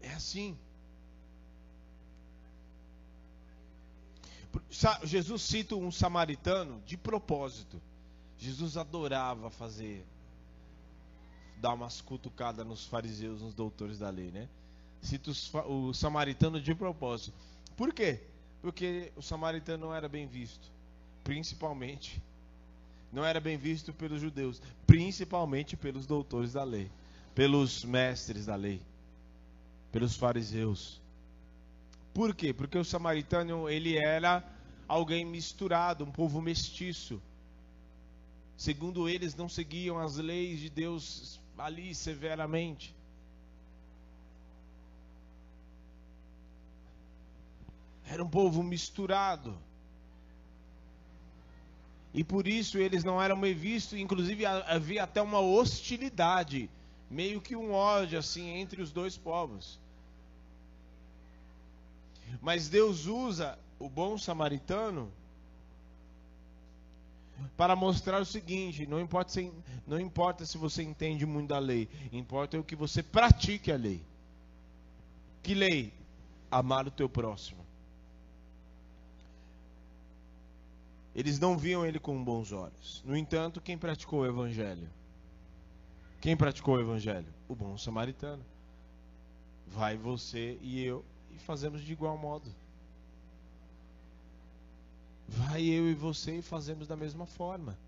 É 0.00 0.12
assim. 0.14 0.56
Jesus 5.04 5.42
cita 5.42 5.76
um 5.76 5.92
samaritano 5.92 6.82
de 6.86 6.96
propósito. 6.96 7.80
Jesus 8.38 8.78
adorava 8.78 9.50
fazer 9.50 10.04
dar 11.60 11.74
umas 11.74 12.00
cutucadas 12.00 12.66
nos 12.66 12.86
fariseus, 12.86 13.42
nos 13.42 13.54
doutores 13.54 13.98
da 13.98 14.10
lei, 14.10 14.30
né? 14.30 14.48
Cita 15.02 15.30
o 15.66 15.92
samaritano 15.92 16.60
de 16.60 16.74
propósito. 16.74 17.36
Por 17.76 17.92
quê? 17.92 18.20
Porque 18.60 19.12
o 19.16 19.22
samaritano 19.22 19.86
não 19.86 19.94
era 19.94 20.08
bem 20.08 20.26
visto, 20.26 20.70
principalmente 21.24 22.22
não 23.12 23.24
era 23.24 23.40
bem 23.40 23.56
visto 23.56 23.92
pelos 23.92 24.20
judeus, 24.20 24.62
principalmente 24.86 25.76
pelos 25.76 26.06
doutores 26.06 26.52
da 26.52 26.62
lei, 26.62 26.90
pelos 27.34 27.84
mestres 27.84 28.46
da 28.46 28.54
lei, 28.54 28.80
pelos 29.90 30.16
fariseus. 30.16 31.00
Por 32.14 32.34
quê? 32.34 32.52
Porque 32.52 32.78
o 32.78 32.84
samaritano 32.84 33.68
ele 33.68 33.96
era 33.96 34.44
alguém 34.86 35.24
misturado, 35.24 36.04
um 36.04 36.10
povo 36.10 36.40
mestiço. 36.40 37.20
Segundo 38.56 39.08
eles, 39.08 39.34
não 39.34 39.48
seguiam 39.48 39.98
as 39.98 40.16
leis 40.16 40.60
de 40.60 40.70
Deus 40.70 41.39
ali 41.60 41.94
severamente. 41.94 42.94
Era 48.06 48.24
um 48.24 48.28
povo 48.28 48.62
misturado. 48.62 49.56
E 52.12 52.24
por 52.24 52.48
isso 52.48 52.76
eles 52.76 53.04
não 53.04 53.22
eram 53.22 53.40
bem 53.40 53.54
vistos, 53.54 53.98
inclusive 53.98 54.44
havia 54.44 55.04
até 55.04 55.22
uma 55.22 55.38
hostilidade 55.38 56.68
meio 57.08 57.40
que 57.40 57.54
um 57.54 57.72
ódio 57.72 58.18
assim 58.18 58.48
entre 58.48 58.82
os 58.82 58.90
dois 58.90 59.16
povos. 59.16 59.78
Mas 62.40 62.68
Deus 62.68 63.06
usa 63.06 63.58
o 63.78 63.88
bom 63.88 64.18
samaritano 64.18 65.12
para 67.56 67.76
mostrar 67.76 68.20
o 68.20 68.24
seguinte: 68.24 68.86
não 68.86 69.00
importa, 69.00 69.32
se, 69.32 69.52
não 69.86 69.98
importa 69.98 70.44
se 70.44 70.58
você 70.58 70.82
entende 70.82 71.26
muito 71.26 71.48
da 71.48 71.58
lei, 71.58 71.88
importa 72.12 72.58
o 72.58 72.64
que 72.64 72.76
você 72.76 73.02
pratique 73.02 73.70
a 73.70 73.76
lei. 73.76 74.02
Que 75.42 75.54
lei? 75.54 75.92
Amar 76.50 76.86
o 76.86 76.90
teu 76.90 77.08
próximo. 77.08 77.60
Eles 81.14 81.38
não 81.38 81.58
viam 81.58 81.84
ele 81.84 81.98
com 81.98 82.22
bons 82.22 82.52
olhos. 82.52 83.02
No 83.04 83.16
entanto, 83.16 83.60
quem 83.60 83.76
praticou 83.76 84.20
o 84.20 84.26
evangelho? 84.26 84.88
Quem 86.20 86.36
praticou 86.36 86.76
o 86.76 86.80
evangelho? 86.80 87.26
O 87.48 87.54
bom 87.54 87.76
samaritano. 87.76 88.44
Vai 89.66 89.96
você 89.96 90.58
e 90.60 90.82
eu 90.84 91.04
e 91.30 91.38
fazemos 91.38 91.82
de 91.82 91.92
igual 91.92 92.16
modo. 92.16 92.50
Vai 95.30 95.62
eu 95.62 95.88
e 95.88 95.94
você 95.94 96.38
e 96.38 96.42
fazemos 96.42 96.88
da 96.88 96.96
mesma 96.96 97.24
forma. 97.24 97.78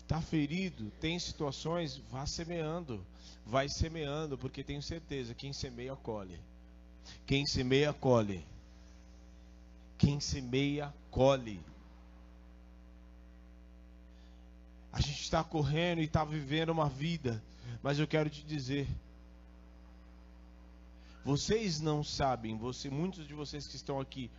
Está 0.00 0.22
ferido, 0.22 0.90
tem 1.00 1.18
situações, 1.18 1.98
vá 2.10 2.26
semeando. 2.26 3.04
Vai 3.44 3.68
semeando, 3.68 4.38
porque 4.38 4.64
tenho 4.64 4.82
certeza, 4.82 5.34
quem 5.34 5.52
semeia, 5.52 5.94
colhe. 5.96 6.40
Quem 7.26 7.46
semeia, 7.46 7.92
colhe. 7.92 8.44
Quem 9.98 10.18
semeia, 10.18 10.92
colhe. 11.10 11.60
A 14.90 15.00
gente 15.00 15.20
está 15.20 15.44
correndo 15.44 16.00
e 16.00 16.04
está 16.04 16.24
vivendo 16.24 16.70
uma 16.70 16.88
vida, 16.88 17.42
mas 17.82 17.98
eu 17.98 18.06
quero 18.06 18.30
te 18.30 18.42
dizer, 18.44 18.88
vocês 21.28 21.78
não 21.78 22.02
sabem, 22.02 22.56
você, 22.56 22.88
muitos 22.88 23.28
de 23.28 23.34
vocês 23.34 23.66
que 23.66 23.76
estão 23.76 24.00
aqui, 24.00 24.30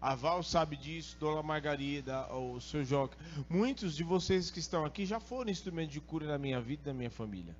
a 0.00 0.14
Val 0.14 0.42
sabe 0.42 0.78
disso, 0.78 1.14
Dona 1.20 1.42
Margarida, 1.42 2.26
o 2.32 2.58
seu 2.58 2.82
Joca. 2.82 3.18
Muitos 3.50 3.94
de 3.94 4.02
vocês 4.02 4.50
que 4.50 4.60
estão 4.60 4.86
aqui 4.86 5.04
já 5.04 5.20
foram 5.20 5.50
instrumentos 5.50 5.92
de 5.92 6.00
cura 6.00 6.26
na 6.26 6.38
minha 6.38 6.58
vida 6.58 6.84
e 6.84 6.86
na 6.86 6.94
minha 6.94 7.10
família. 7.10 7.54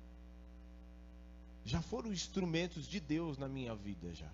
Já 1.63 1.83
foram 1.83 2.11
instrumentos 2.11 2.87
de 2.87 2.99
Deus 2.99 3.37
na 3.37 3.47
minha 3.47 3.75
vida 3.75 4.11
já. 4.15 4.31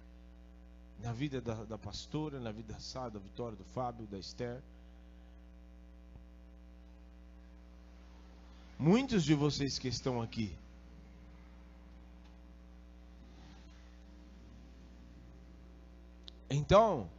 Na 1.01 1.11
vida 1.11 1.41
da, 1.41 1.65
da 1.65 1.77
pastora, 1.77 2.39
na 2.39 2.53
vida 2.53 2.71
da 2.71 2.79
Sá, 2.79 3.09
da 3.09 3.19
Vitória, 3.19 3.57
do 3.57 3.65
Fábio, 3.65 4.07
da 4.07 4.17
Esther. 4.17 4.61
Muitos 8.79 9.25
de 9.25 9.33
vocês 9.33 9.77
que 9.77 9.89
estão 9.89 10.21
aqui 10.21 10.55
Então, 16.49 17.09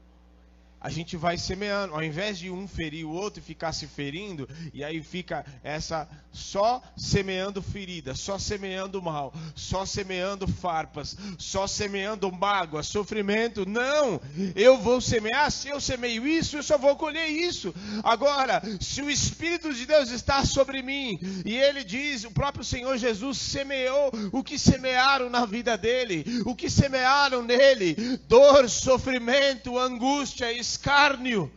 a 0.86 0.88
gente 0.88 1.16
vai 1.16 1.36
semeando, 1.36 1.94
ao 1.94 2.04
invés 2.04 2.38
de 2.38 2.48
um 2.48 2.68
ferir 2.68 3.04
o 3.04 3.10
outro 3.10 3.40
e 3.40 3.42
ficar 3.42 3.72
se 3.72 3.88
ferindo, 3.88 4.48
e 4.72 4.84
aí 4.84 5.02
fica 5.02 5.44
essa 5.64 6.08
só 6.30 6.80
semeando 6.96 7.60
ferida, 7.60 8.14
só 8.14 8.38
semeando 8.38 9.02
mal, 9.02 9.34
só 9.56 9.84
semeando 9.84 10.46
farpas, 10.46 11.16
só 11.38 11.66
semeando 11.66 12.30
mágoa, 12.30 12.84
sofrimento. 12.84 13.68
Não! 13.68 14.20
Eu 14.54 14.78
vou 14.78 15.00
semear, 15.00 15.50
se 15.50 15.68
eu 15.68 15.80
semeio 15.80 16.24
isso, 16.24 16.58
eu 16.58 16.62
só 16.62 16.78
vou 16.78 16.94
colher 16.94 17.30
isso. 17.30 17.74
Agora, 18.04 18.62
se 18.80 19.02
o 19.02 19.10
Espírito 19.10 19.74
de 19.74 19.86
Deus 19.86 20.10
está 20.10 20.44
sobre 20.44 20.82
mim, 20.82 21.18
e 21.44 21.56
ele 21.56 21.82
diz, 21.82 22.22
o 22.22 22.30
próprio 22.30 22.62
Senhor 22.62 22.96
Jesus 22.96 23.38
semeou 23.38 24.12
o 24.30 24.44
que 24.44 24.56
semearam 24.56 25.28
na 25.28 25.44
vida 25.44 25.76
dele, 25.76 26.24
o 26.44 26.54
que 26.54 26.70
semearam 26.70 27.42
nele, 27.42 27.96
dor, 28.28 28.70
sofrimento, 28.70 29.76
angústia, 29.76 30.52
escárnio. 30.76 31.50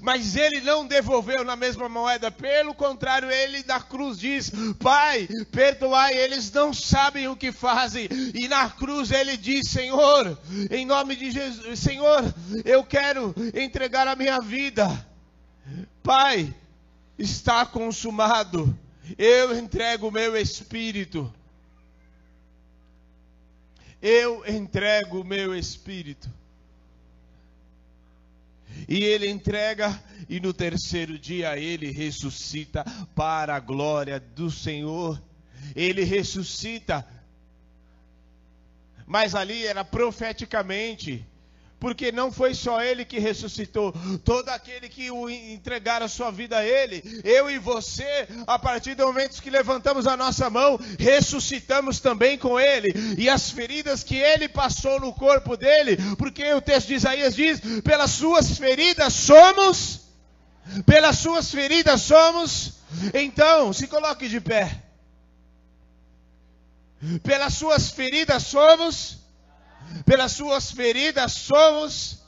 Mas 0.00 0.36
ele 0.36 0.60
não 0.60 0.86
devolveu 0.86 1.42
na 1.42 1.56
mesma 1.56 1.88
moeda, 1.88 2.30
pelo 2.30 2.72
contrário, 2.72 3.28
ele 3.28 3.64
da 3.64 3.80
cruz 3.80 4.16
diz: 4.16 4.52
Pai, 4.78 5.28
perdoai, 5.50 6.16
eles 6.16 6.52
não 6.52 6.72
sabem 6.72 7.26
o 7.26 7.34
que 7.34 7.50
fazem. 7.50 8.08
E 8.32 8.46
na 8.46 8.70
cruz 8.70 9.10
ele 9.10 9.36
diz: 9.36 9.70
Senhor, 9.70 10.38
em 10.70 10.86
nome 10.86 11.16
de 11.16 11.32
Jesus, 11.32 11.80
Senhor, 11.80 12.22
eu 12.64 12.84
quero 12.84 13.34
entregar 13.54 14.06
a 14.06 14.14
minha 14.14 14.40
vida. 14.40 14.86
Pai, 16.00 16.54
está 17.18 17.66
consumado. 17.66 18.78
Eu 19.18 19.58
entrego 19.58 20.08
o 20.08 20.12
meu 20.12 20.36
espírito. 20.36 21.32
Eu 24.00 24.44
entrego 24.48 25.22
o 25.22 25.24
meu 25.24 25.56
espírito. 25.56 26.30
E 28.88 29.02
ele 29.04 29.28
entrega, 29.28 30.02
e 30.28 30.40
no 30.40 30.52
terceiro 30.52 31.18
dia 31.18 31.58
ele 31.58 31.90
ressuscita 31.90 32.84
para 33.14 33.54
a 33.56 33.60
glória 33.60 34.18
do 34.18 34.50
Senhor. 34.50 35.20
Ele 35.74 36.04
ressuscita. 36.04 37.06
Mas 39.06 39.34
ali 39.34 39.66
era 39.66 39.84
profeticamente 39.84 41.26
porque 41.82 42.12
não 42.12 42.30
foi 42.30 42.54
só 42.54 42.80
ele 42.80 43.04
que 43.04 43.18
ressuscitou, 43.18 43.92
todo 44.24 44.48
aquele 44.50 44.88
que 44.88 45.10
o 45.10 45.28
entregar 45.28 46.00
a 46.00 46.06
sua 46.06 46.30
vida 46.30 46.58
a 46.58 46.64
ele, 46.64 47.02
eu 47.24 47.50
e 47.50 47.58
você, 47.58 48.28
a 48.46 48.56
partir 48.56 48.94
do 48.94 49.04
momento 49.04 49.42
que 49.42 49.50
levantamos 49.50 50.06
a 50.06 50.16
nossa 50.16 50.48
mão, 50.48 50.78
ressuscitamos 50.96 51.98
também 51.98 52.38
com 52.38 52.58
ele, 52.58 52.94
e 53.18 53.28
as 53.28 53.50
feridas 53.50 54.04
que 54.04 54.14
ele 54.14 54.48
passou 54.48 55.00
no 55.00 55.12
corpo 55.12 55.56
dele, 55.56 55.96
porque 56.16 56.54
o 56.54 56.62
texto 56.62 56.86
de 56.86 56.94
Isaías 56.94 57.34
diz: 57.34 57.60
pelas 57.82 58.12
suas 58.12 58.56
feridas 58.56 59.12
somos, 59.12 60.02
pelas 60.86 61.18
suas 61.18 61.50
feridas 61.50 62.00
somos, 62.02 62.74
então, 63.12 63.72
se 63.72 63.88
coloque 63.88 64.28
de 64.28 64.40
pé. 64.40 64.84
Pelas 67.24 67.54
suas 67.54 67.90
feridas 67.90 68.44
somos 68.44 69.21
pelas 70.04 70.32
suas 70.32 70.72
feridas 70.72 71.32
somos 71.32 72.21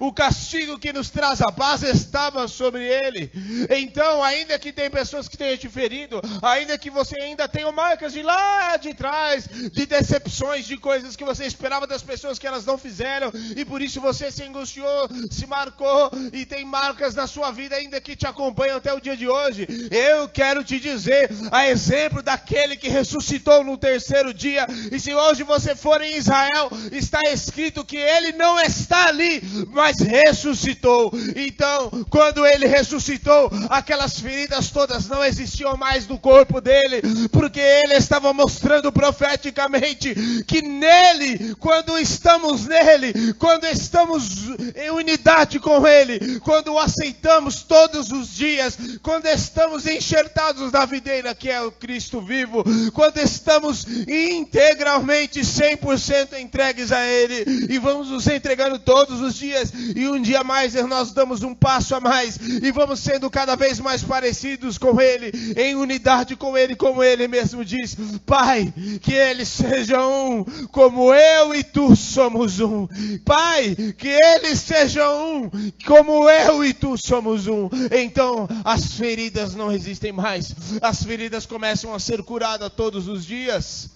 o 0.00 0.12
castigo 0.12 0.78
que 0.78 0.92
nos 0.92 1.10
traz 1.10 1.40
a 1.40 1.52
paz 1.52 1.82
estava 1.82 2.46
sobre 2.48 2.86
ele. 2.86 3.30
Então, 3.70 4.22
ainda 4.22 4.58
que 4.58 4.72
tem 4.72 4.90
pessoas 4.90 5.28
que 5.28 5.36
tenham 5.36 5.56
te 5.56 5.68
ferido, 5.68 6.20
ainda 6.42 6.78
que 6.78 6.90
você 6.90 7.18
ainda 7.20 7.48
tenha 7.48 7.70
marcas 7.72 8.12
de 8.12 8.22
lá 8.22 8.76
de 8.76 8.94
trás, 8.94 9.48
de 9.72 9.86
decepções, 9.86 10.66
de 10.66 10.76
coisas 10.76 11.16
que 11.16 11.24
você 11.24 11.44
esperava 11.44 11.86
das 11.86 12.02
pessoas 12.02 12.38
que 12.38 12.46
elas 12.46 12.64
não 12.64 12.78
fizeram, 12.78 13.32
e 13.56 13.64
por 13.64 13.82
isso 13.82 14.00
você 14.00 14.30
se 14.30 14.42
angustiou, 14.42 15.08
se 15.30 15.46
marcou 15.46 16.10
e 16.32 16.44
tem 16.44 16.64
marcas 16.64 17.14
na 17.14 17.26
sua 17.26 17.50
vida 17.50 17.76
ainda 17.76 18.00
que 18.00 18.16
te 18.16 18.26
acompanham 18.26 18.76
até 18.76 18.92
o 18.92 19.00
dia 19.00 19.16
de 19.16 19.28
hoje. 19.28 19.66
Eu 19.90 20.28
quero 20.28 20.64
te 20.64 20.78
dizer, 20.80 21.30
a 21.50 21.68
exemplo 21.68 22.22
daquele 22.22 22.76
que 22.76 22.88
ressuscitou 22.88 23.64
no 23.64 23.76
terceiro 23.76 24.32
dia, 24.32 24.66
e 24.90 24.98
se 24.98 25.14
hoje 25.14 25.42
você 25.42 25.74
for 25.74 26.00
em 26.02 26.16
Israel, 26.16 26.70
está 26.92 27.20
escrito 27.32 27.84
que 27.84 27.96
ele 27.96 28.32
não 28.32 28.60
está 28.60 29.08
ali, 29.08 29.42
mas 29.74 29.98
ressuscitou. 29.98 31.12
Então, 31.34 31.90
quando 32.08 32.46
ele 32.46 32.66
ressuscitou, 32.66 33.50
aquelas 33.68 34.20
feridas 34.20 34.70
todas 34.70 35.08
não 35.08 35.24
existiam 35.24 35.76
mais 35.76 36.06
no 36.06 36.18
corpo 36.18 36.60
dele, 36.60 37.02
porque 37.30 37.60
ele 37.60 37.94
estava 37.94 38.32
mostrando 38.32 38.92
profeticamente 38.92 40.14
que 40.46 40.62
nele, 40.62 41.54
quando 41.56 41.98
estamos 41.98 42.66
nele, 42.66 43.34
quando 43.34 43.64
estamos 43.64 44.48
em 44.76 44.90
unidade 44.90 45.58
com 45.58 45.86
ele, 45.86 46.38
quando 46.40 46.72
o 46.72 46.78
aceitamos 46.78 47.62
todos 47.62 48.12
os 48.12 48.34
dias, 48.34 48.78
quando 49.02 49.26
estamos 49.26 49.86
enxertados 49.86 50.70
na 50.70 50.84
videira 50.84 51.34
que 51.34 51.50
é 51.50 51.60
o 51.60 51.72
Cristo 51.72 52.20
vivo, 52.20 52.64
quando 52.92 53.18
estamos 53.18 53.86
integralmente 54.06 55.40
100% 55.40 56.38
entregues 56.38 56.92
a 56.92 57.04
ele 57.06 57.66
e 57.68 57.78
vamos 57.78 58.10
nos 58.10 58.26
entregando 58.26 58.78
todos 58.78 59.20
os 59.20 59.34
dias 59.34 59.63
e 59.94 60.08
um 60.08 60.20
dia 60.20 60.42
mais 60.42 60.74
nós 60.74 61.12
damos 61.12 61.42
um 61.42 61.54
passo 61.54 61.94
a 61.94 62.00
mais 62.00 62.36
e 62.36 62.70
vamos 62.72 63.00
sendo 63.00 63.30
cada 63.30 63.54
vez 63.54 63.80
mais 63.80 64.02
parecidos 64.02 64.78
com 64.78 65.00
Ele, 65.00 65.32
em 65.56 65.74
unidade 65.74 66.36
com 66.36 66.56
Ele, 66.56 66.74
como 66.74 67.02
Ele 67.02 67.28
mesmo 67.28 67.64
diz: 67.64 67.96
Pai, 68.26 68.72
que 69.00 69.12
eles 69.12 69.48
sejam 69.48 70.40
um, 70.40 70.44
como 70.68 71.12
eu 71.12 71.54
e 71.54 71.62
tu 71.62 71.94
somos 71.96 72.60
um. 72.60 72.86
Pai, 73.24 73.74
que 73.96 74.08
eles 74.08 74.60
sejam 74.60 75.44
um, 75.44 75.50
como 75.86 76.28
eu 76.28 76.64
e 76.64 76.72
tu 76.72 76.96
somos 76.96 77.46
um. 77.46 77.68
Então 77.90 78.48
as 78.64 78.94
feridas 78.94 79.54
não 79.54 79.70
existem 79.70 80.12
mais, 80.12 80.54
as 80.80 81.02
feridas 81.02 81.46
começam 81.46 81.94
a 81.94 81.98
ser 81.98 82.22
curadas 82.22 82.72
todos 82.74 83.08
os 83.08 83.24
dias. 83.24 83.90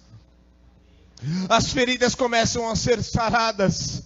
As 1.49 1.73
feridas 1.73 2.15
começam 2.15 2.69
a 2.69 2.77
ser 2.77 3.03
saradas. 3.03 4.03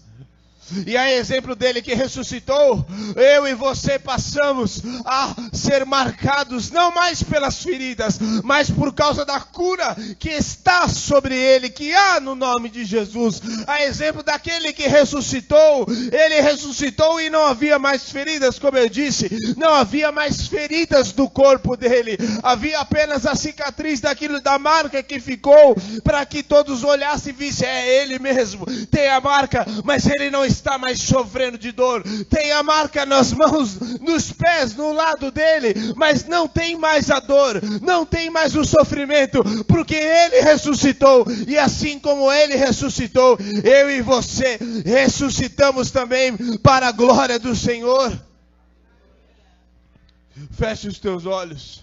E 0.87 0.97
a 0.97 1.13
exemplo 1.13 1.55
dele 1.55 1.83
que 1.83 1.95
ressuscitou, 1.95 2.85
eu 3.17 3.47
e 3.47 3.55
você 3.55 3.99
passamos 3.99 4.83
a 5.05 5.35
ser 5.53 5.85
marcados 5.85 6.71
não 6.71 6.93
mais 6.93 7.23
pelas 7.23 7.63
feridas, 7.63 8.19
mas 8.43 8.71
por 8.71 8.93
causa 8.95 9.25
da 9.25 9.41
cura 9.41 9.97
que 10.19 10.31
está 10.31 10.89
sobre 10.89 11.35
ele, 11.35 11.69
que 11.69 11.93
há 11.93 12.21
no 12.21 12.35
nome 12.35 12.69
de 12.69 12.85
Jesus. 12.85 13.41
A 13.67 13.85
exemplo 13.85 14.23
daquele 14.23 14.73
que 14.73 14.87
ressuscitou, 14.87 15.87
ele 16.11 16.41
ressuscitou 16.41 17.21
e 17.21 17.29
não 17.29 17.45
havia 17.45 17.79
mais 17.79 18.11
feridas, 18.11 18.59
como 18.59 18.79
eu 18.79 18.89
disse, 18.89 19.31
não 19.57 19.75
havia 19.75 20.11
mais 20.11 20.47
feridas 20.47 21.13
do 21.13 21.29
corpo 21.29 21.77
dele, 21.77 22.17
havia 22.43 22.81
apenas 22.81 23.27
a 23.27 23.35
cicatriz 23.35 24.01
daquilo 24.01 24.41
da 24.41 24.59
marca 24.59 25.03
que 25.03 25.21
ficou, 25.21 25.77
para 26.03 26.25
que 26.25 26.43
todos 26.43 26.83
olhassem 26.85 27.33
e 27.33 27.37
vissem, 27.37 27.69
é 27.69 28.03
ele 28.03 28.19
mesmo, 28.19 28.67
tem 28.91 29.09
a 29.09 29.21
marca, 29.21 29.67
mas 29.85 30.07
ele 30.07 30.31
não 30.31 30.45
está 30.45 30.62
mais 30.79 31.01
sofrendo 31.01 31.59
de 31.59 31.73
dor, 31.73 32.03
tem 32.29 32.53
a 32.53 32.63
marca 32.63 33.05
nas 33.05 33.33
mãos, 33.33 33.79
nos 34.01 34.33
pés, 34.33 34.75
no 34.75 34.93
lado 34.93 35.31
dele, 35.31 35.75
mas 35.97 36.25
não 36.25 36.49
tem 36.49 36.77
mais 36.77 37.11
a 37.11 37.21
dor, 37.21 37.61
não 37.81 38.07
tem 38.07 38.31
mais 38.31 38.55
o 38.57 38.65
sofrimento, 38.65 39.43
porque 39.65 39.95
ele 39.95 40.41
ressuscitou, 40.41 41.27
e 41.47 41.59
assim 41.59 41.99
como 41.99 42.31
ele 42.33 42.55
ressuscitou, 42.57 43.39
eu 43.65 43.91
e 43.91 44.01
você 44.01 44.59
ressuscitamos 44.85 45.91
também 45.91 46.37
para 46.59 46.89
a 46.89 46.93
glória 46.93 47.39
do 47.39 47.55
Senhor. 47.55 48.13
Feche 50.53 50.89
os 50.89 50.99
teus 50.99 51.27
olhos. 51.27 51.83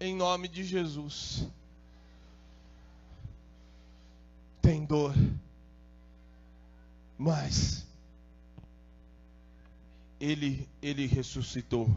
Em 0.00 0.14
nome 0.16 0.48
de 0.48 0.64
Jesus. 0.64 1.44
Tem 4.62 4.84
dor. 4.84 5.14
Mas 7.18 7.86
ele 10.20 10.68
ele 10.82 11.06
ressuscitou. 11.06 11.90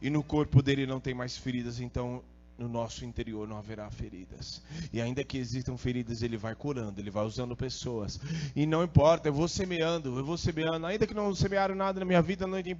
E 0.00 0.10
no 0.10 0.22
corpo 0.22 0.62
dele 0.62 0.86
não 0.86 1.00
tem 1.00 1.14
mais 1.14 1.36
feridas, 1.36 1.80
então 1.80 2.22
no 2.58 2.68
nosso 2.68 3.04
interior 3.04 3.46
não 3.46 3.56
haverá 3.56 3.88
feridas. 3.88 4.60
E 4.92 5.00
ainda 5.00 5.22
que 5.22 5.38
existam 5.38 5.76
feridas, 5.76 6.22
ele 6.22 6.36
vai 6.36 6.54
curando, 6.54 7.00
ele 7.00 7.10
vai 7.10 7.24
usando 7.24 7.56
pessoas. 7.56 8.20
E 8.54 8.66
não 8.66 8.82
importa, 8.82 9.28
eu 9.28 9.32
vou 9.32 9.46
semeando, 9.46 10.18
eu 10.18 10.24
vou 10.24 10.36
semeando. 10.36 10.84
Ainda 10.84 11.06
que 11.06 11.14
não 11.14 11.32
semearam 11.34 11.74
nada 11.76 12.00
na 12.00 12.04
minha 12.04 12.20
vida, 12.20 12.46
não 12.46 12.60
tem, 12.60 12.76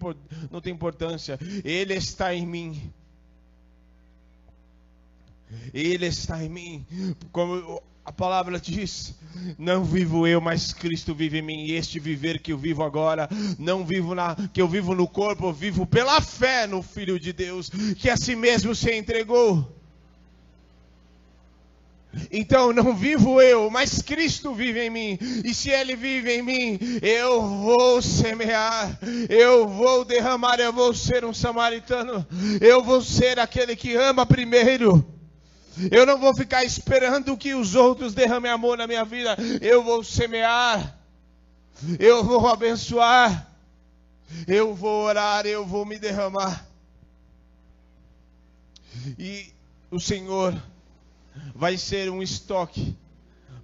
não 0.51 0.61
tem 0.61 0.73
importância. 0.73 1.39
Ele 1.65 1.95
está 1.95 2.35
em 2.35 2.45
mim. 2.45 2.93
Ele 5.73 6.07
está 6.07 6.43
em 6.43 6.49
mim. 6.49 6.87
Como 7.31 7.81
a 8.09 8.13
palavra 8.13 8.59
diz: 8.59 9.15
Não 9.59 9.85
vivo 9.85 10.27
eu, 10.27 10.41
mas 10.41 10.73
Cristo 10.73 11.15
vive 11.15 11.41
em 11.41 11.43
mim. 11.43 11.65
E 11.67 11.73
este 11.73 12.01
viver 12.01 12.39
que 12.39 12.55
eu 12.55 12.57
vivo 12.57 12.83
agora, 12.83 13.29
não 13.59 13.85
vivo 13.85 14.15
na 14.15 14.35
que 14.51 14.63
eu 14.63 14.67
vivo 14.67 14.95
no 14.95 15.07
corpo, 15.07 15.45
eu 15.47 15.53
vivo 15.53 15.85
pela 15.85 16.19
fé 16.23 16.67
no 16.67 16.83
Filho 16.83 17.21
de 17.21 17.35
Deus, 17.35 17.71
que 17.99 18.09
a 18.09 18.17
si 18.17 18.35
mesmo 18.35 18.75
se 18.75 18.97
entregou. 18.97 19.77
Então 22.33 22.73
não 22.73 22.97
vivo 22.97 23.43
eu, 23.43 23.69
mas 23.69 24.01
Cristo 24.01 24.55
vive 24.55 24.87
em 24.87 24.91
mim. 24.91 25.19
E 25.45 25.53
se 25.53 25.69
Ele 25.69 25.95
vive 25.95 26.39
em 26.39 26.43
mim, 26.43 26.79
eu 27.03 27.43
vou 27.43 28.01
semear, 28.01 28.99
eu 29.29 29.69
vou 29.69 30.03
derramar, 30.03 30.59
eu 30.59 30.73
vou 30.73 30.95
ser 30.95 31.27
um 31.27 31.35
samaritano, 31.35 32.27
eu 32.59 32.83
vou 32.83 33.03
ser 33.03 33.39
aquele 33.39 33.77
que 33.77 33.95
ama 33.95 34.25
primeiro. 34.25 35.18
Eu 35.91 36.07
não 36.07 36.19
vou 36.19 36.35
ficar 36.35 36.65
esperando 36.65 37.37
que 37.37 37.55
os 37.55 37.75
outros 37.75 38.15
derramem 38.15 38.51
amor 38.51 38.79
na 38.79 38.87
minha 38.87 39.05
vida. 39.05 39.37
Eu 39.61 39.83
vou 39.83 40.03
semear. 40.03 40.99
Eu 41.99 42.25
vou 42.25 42.47
abençoar. 42.49 43.47
Eu 44.47 44.75
vou 44.75 45.05
orar, 45.05 45.47
eu 45.47 45.65
vou 45.65 45.87
me 45.87 45.99
derramar. 45.99 46.67
E 49.19 49.53
o 49.91 49.99
Senhor 49.99 50.61
vai 51.55 51.79
ser 51.79 52.11
um 52.11 52.23
estoque, 52.23 52.97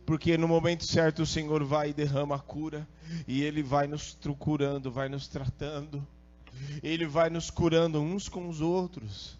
porque 0.06 0.38
no 0.38 0.48
momento 0.48 0.86
certo 0.86 1.22
o 1.22 1.26
Senhor 1.26 1.62
vai 1.64 1.90
e 1.90 1.94
derrama 1.94 2.36
a 2.36 2.38
cura, 2.38 2.86
e 3.26 3.42
Ele 3.42 3.62
vai 3.62 3.86
nos 3.86 4.16
curando, 4.38 4.90
vai 4.90 5.08
nos 5.08 5.28
tratando, 5.28 6.06
Ele 6.82 7.06
vai 7.06 7.28
nos 7.28 7.50
curando 7.50 8.00
uns 8.00 8.28
com 8.28 8.48
os 8.48 8.60
outros. 8.60 9.36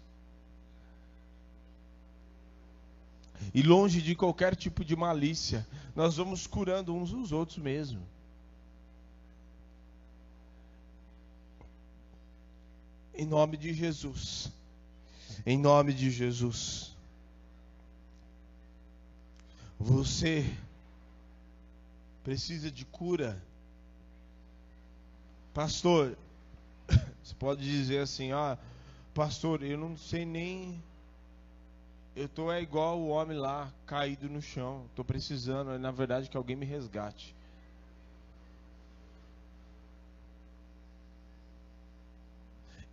E 3.53 3.61
longe 3.61 4.01
de 4.01 4.15
qualquer 4.15 4.55
tipo 4.55 4.83
de 4.83 4.95
malícia, 4.95 5.65
nós 5.95 6.17
vamos 6.17 6.47
curando 6.47 6.93
uns 6.93 7.13
os 7.13 7.31
outros 7.31 7.57
mesmo. 7.57 8.01
Em 13.13 13.25
nome 13.25 13.55
de 13.55 13.73
Jesus. 13.73 14.51
Em 15.45 15.57
nome 15.57 15.93
de 15.93 16.11
Jesus. 16.11 16.93
Você 19.79 20.45
precisa 22.23 22.71
de 22.71 22.83
cura. 22.85 23.41
Pastor, 25.53 26.17
você 27.23 27.35
pode 27.35 27.63
dizer 27.63 27.99
assim: 27.99 28.31
ah, 28.31 28.57
pastor, 29.13 29.63
eu 29.63 29.77
não 29.77 29.97
sei 29.97 30.25
nem 30.25 30.81
eu 32.15 32.29
tô 32.29 32.51
é 32.51 32.61
igual 32.61 32.97
o 32.97 33.09
homem 33.09 33.37
lá, 33.37 33.71
caído 33.85 34.29
no 34.29 34.41
chão. 34.41 34.85
Tô 34.95 35.03
precisando, 35.03 35.77
na 35.77 35.91
verdade, 35.91 36.29
que 36.29 36.37
alguém 36.37 36.55
me 36.55 36.65
resgate. 36.65 37.35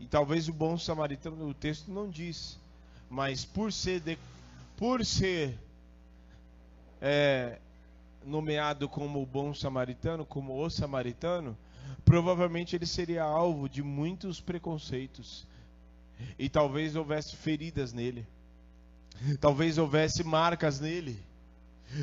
E 0.00 0.06
talvez 0.06 0.48
o 0.48 0.52
bom 0.52 0.76
samaritano, 0.76 1.48
o 1.48 1.54
texto 1.54 1.88
não 1.88 2.10
diz, 2.10 2.58
mas 3.08 3.44
por 3.44 3.72
ser, 3.72 4.00
de, 4.00 4.18
por 4.76 5.06
ser 5.06 5.56
é, 7.00 7.60
nomeado 8.26 8.88
como 8.88 9.22
o 9.22 9.26
bom 9.26 9.54
samaritano, 9.54 10.26
como 10.26 10.60
o 10.60 10.68
samaritano, 10.68 11.56
provavelmente 12.04 12.74
ele 12.74 12.86
seria 12.86 13.22
alvo 13.22 13.68
de 13.68 13.84
muitos 13.84 14.40
preconceitos. 14.40 15.46
E 16.36 16.48
talvez 16.48 16.96
houvesse 16.96 17.36
feridas 17.36 17.92
nele. 17.92 18.26
Talvez 19.40 19.78
houvesse 19.78 20.22
marcas 20.24 20.80
nele. 20.80 21.18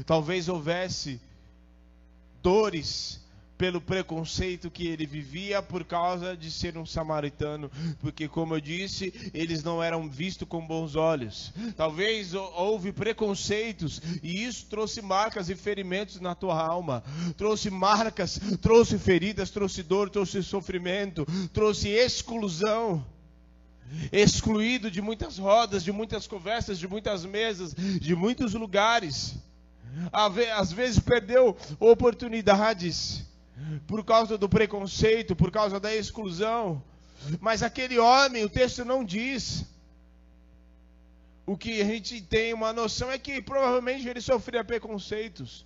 Talvez 0.05 0.47
houvesse 0.47 1.19
dores 2.41 3.19
pelo 3.59 3.81
preconceito 3.81 4.71
que 4.71 4.87
ele 4.87 5.05
vivia 5.05 5.61
por 5.61 5.83
causa 5.83 6.35
de 6.35 6.49
ser 6.49 6.77
um 6.77 6.85
samaritano, 6.85 7.69
porque 7.99 8.25
como 8.25 8.55
eu 8.55 8.61
disse, 8.61 9.13
eles 9.33 9.61
não 9.61 9.83
eram 9.83 10.09
vistos 10.09 10.47
com 10.47 10.65
bons 10.65 10.95
olhos. 10.95 11.51
Talvez 11.75 12.33
houve 12.33 12.93
preconceitos 12.93 14.01
e 14.23 14.45
isso 14.45 14.65
trouxe 14.69 15.01
marcas 15.01 15.49
e 15.49 15.55
ferimentos 15.55 16.21
na 16.21 16.33
tua 16.33 16.57
alma. 16.57 17.03
Trouxe 17.35 17.69
marcas, 17.69 18.39
trouxe 18.61 18.97
feridas, 18.97 19.49
trouxe 19.49 19.83
dor, 19.83 20.09
trouxe 20.09 20.41
sofrimento, 20.41 21.27
trouxe 21.51 21.89
exclusão 21.89 23.05
excluído 24.11 24.89
de 24.89 25.01
muitas 25.01 25.37
rodas, 25.37 25.83
de 25.83 25.91
muitas 25.91 26.27
conversas, 26.27 26.77
de 26.77 26.87
muitas 26.87 27.25
mesas, 27.25 27.73
de 27.73 28.15
muitos 28.15 28.53
lugares. 28.53 29.35
Às 30.11 30.71
vezes 30.71 30.99
perdeu 30.99 31.57
oportunidades 31.79 33.25
por 33.87 34.03
causa 34.03 34.37
do 34.37 34.47
preconceito, 34.47 35.35
por 35.35 35.51
causa 35.51 35.79
da 35.79 35.93
exclusão. 35.93 36.81
Mas 37.39 37.63
aquele 37.63 37.99
homem, 37.99 38.45
o 38.45 38.49
texto 38.49 38.85
não 38.85 39.03
diz. 39.03 39.65
O 41.45 41.57
que 41.57 41.81
a 41.81 41.85
gente 41.85 42.21
tem 42.21 42.53
uma 42.53 42.71
noção 42.71 43.11
é 43.11 43.17
que 43.17 43.41
provavelmente 43.41 44.07
ele 44.07 44.21
sofria 44.21 44.63
preconceitos 44.63 45.65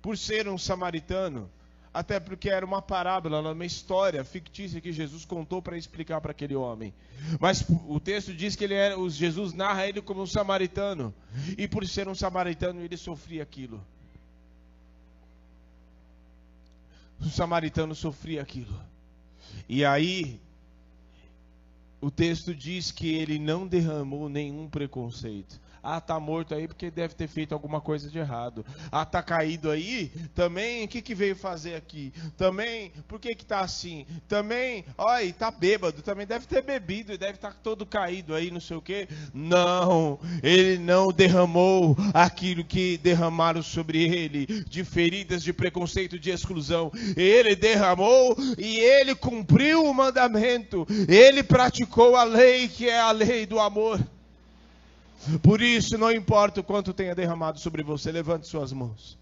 por 0.00 0.16
ser 0.16 0.48
um 0.48 0.56
samaritano 0.56 1.50
até 1.94 2.18
porque 2.18 2.50
era 2.50 2.66
uma 2.66 2.82
parábola, 2.82 3.52
uma 3.52 3.64
história 3.64 4.24
fictícia 4.24 4.80
que 4.80 4.92
Jesus 4.92 5.24
contou 5.24 5.62
para 5.62 5.78
explicar 5.78 6.20
para 6.20 6.32
aquele 6.32 6.56
homem. 6.56 6.92
Mas 7.38 7.64
o 7.86 8.00
texto 8.00 8.34
diz 8.34 8.56
que 8.56 8.64
ele 8.64 8.74
era, 8.74 8.96
Jesus 9.08 9.52
narra 9.52 9.86
ele 9.86 10.02
como 10.02 10.20
um 10.20 10.26
samaritano, 10.26 11.14
e 11.56 11.68
por 11.68 11.86
ser 11.86 12.08
um 12.08 12.14
samaritano 12.14 12.80
ele 12.80 12.96
sofria 12.96 13.44
aquilo. 13.44 13.80
O 17.20 17.26
samaritano 17.26 17.94
sofria 17.94 18.42
aquilo. 18.42 18.74
E 19.68 19.84
aí 19.84 20.40
o 22.00 22.10
texto 22.10 22.52
diz 22.52 22.90
que 22.90 23.14
ele 23.14 23.38
não 23.38 23.68
derramou 23.68 24.28
nenhum 24.28 24.68
preconceito. 24.68 25.60
Ah, 25.86 26.00
tá 26.00 26.18
morto 26.18 26.54
aí 26.54 26.66
porque 26.66 26.90
deve 26.90 27.14
ter 27.14 27.28
feito 27.28 27.52
alguma 27.52 27.78
coisa 27.78 28.08
de 28.08 28.18
errado. 28.18 28.64
Ah, 28.90 29.04
tá 29.04 29.22
caído 29.22 29.70
aí, 29.70 30.10
também, 30.34 30.84
o 30.84 30.88
que 30.88 31.02
que 31.02 31.14
veio 31.14 31.36
fazer 31.36 31.74
aqui? 31.74 32.10
Também, 32.38 32.90
por 33.06 33.20
que 33.20 33.34
que 33.34 33.44
tá 33.44 33.60
assim? 33.60 34.06
Também, 34.26 34.82
olha, 34.96 35.30
tá 35.34 35.50
bêbado, 35.50 36.00
também 36.00 36.26
deve 36.26 36.46
ter 36.46 36.62
bebido 36.62 37.12
e 37.12 37.18
deve 37.18 37.34
estar 37.34 37.52
tá 37.52 37.58
todo 37.62 37.84
caído 37.84 38.34
aí, 38.34 38.50
não 38.50 38.60
sei 38.60 38.78
o 38.78 38.82
quê. 38.82 39.06
Não, 39.34 40.18
ele 40.42 40.78
não 40.78 41.12
derramou 41.12 41.94
aquilo 42.14 42.64
que 42.64 42.96
derramaram 42.96 43.62
sobre 43.62 44.04
ele, 44.04 44.46
de 44.46 44.84
feridas, 44.84 45.42
de 45.42 45.52
preconceito, 45.52 46.18
de 46.18 46.30
exclusão. 46.30 46.90
Ele 47.14 47.54
derramou 47.54 48.34
e 48.56 48.78
ele 48.78 49.14
cumpriu 49.14 49.84
o 49.84 49.92
mandamento. 49.92 50.86
Ele 51.06 51.42
praticou 51.42 52.16
a 52.16 52.24
lei 52.24 52.68
que 52.68 52.88
é 52.88 52.98
a 52.98 53.10
lei 53.10 53.44
do 53.44 53.60
amor. 53.60 54.00
Por 55.42 55.60
isso, 55.60 55.96
não 55.96 56.10
importa 56.10 56.60
o 56.60 56.64
quanto 56.64 56.92
tenha 56.92 57.14
derramado 57.14 57.58
sobre 57.58 57.82
você, 57.82 58.12
levante 58.12 58.46
suas 58.46 58.72
mãos. 58.72 59.18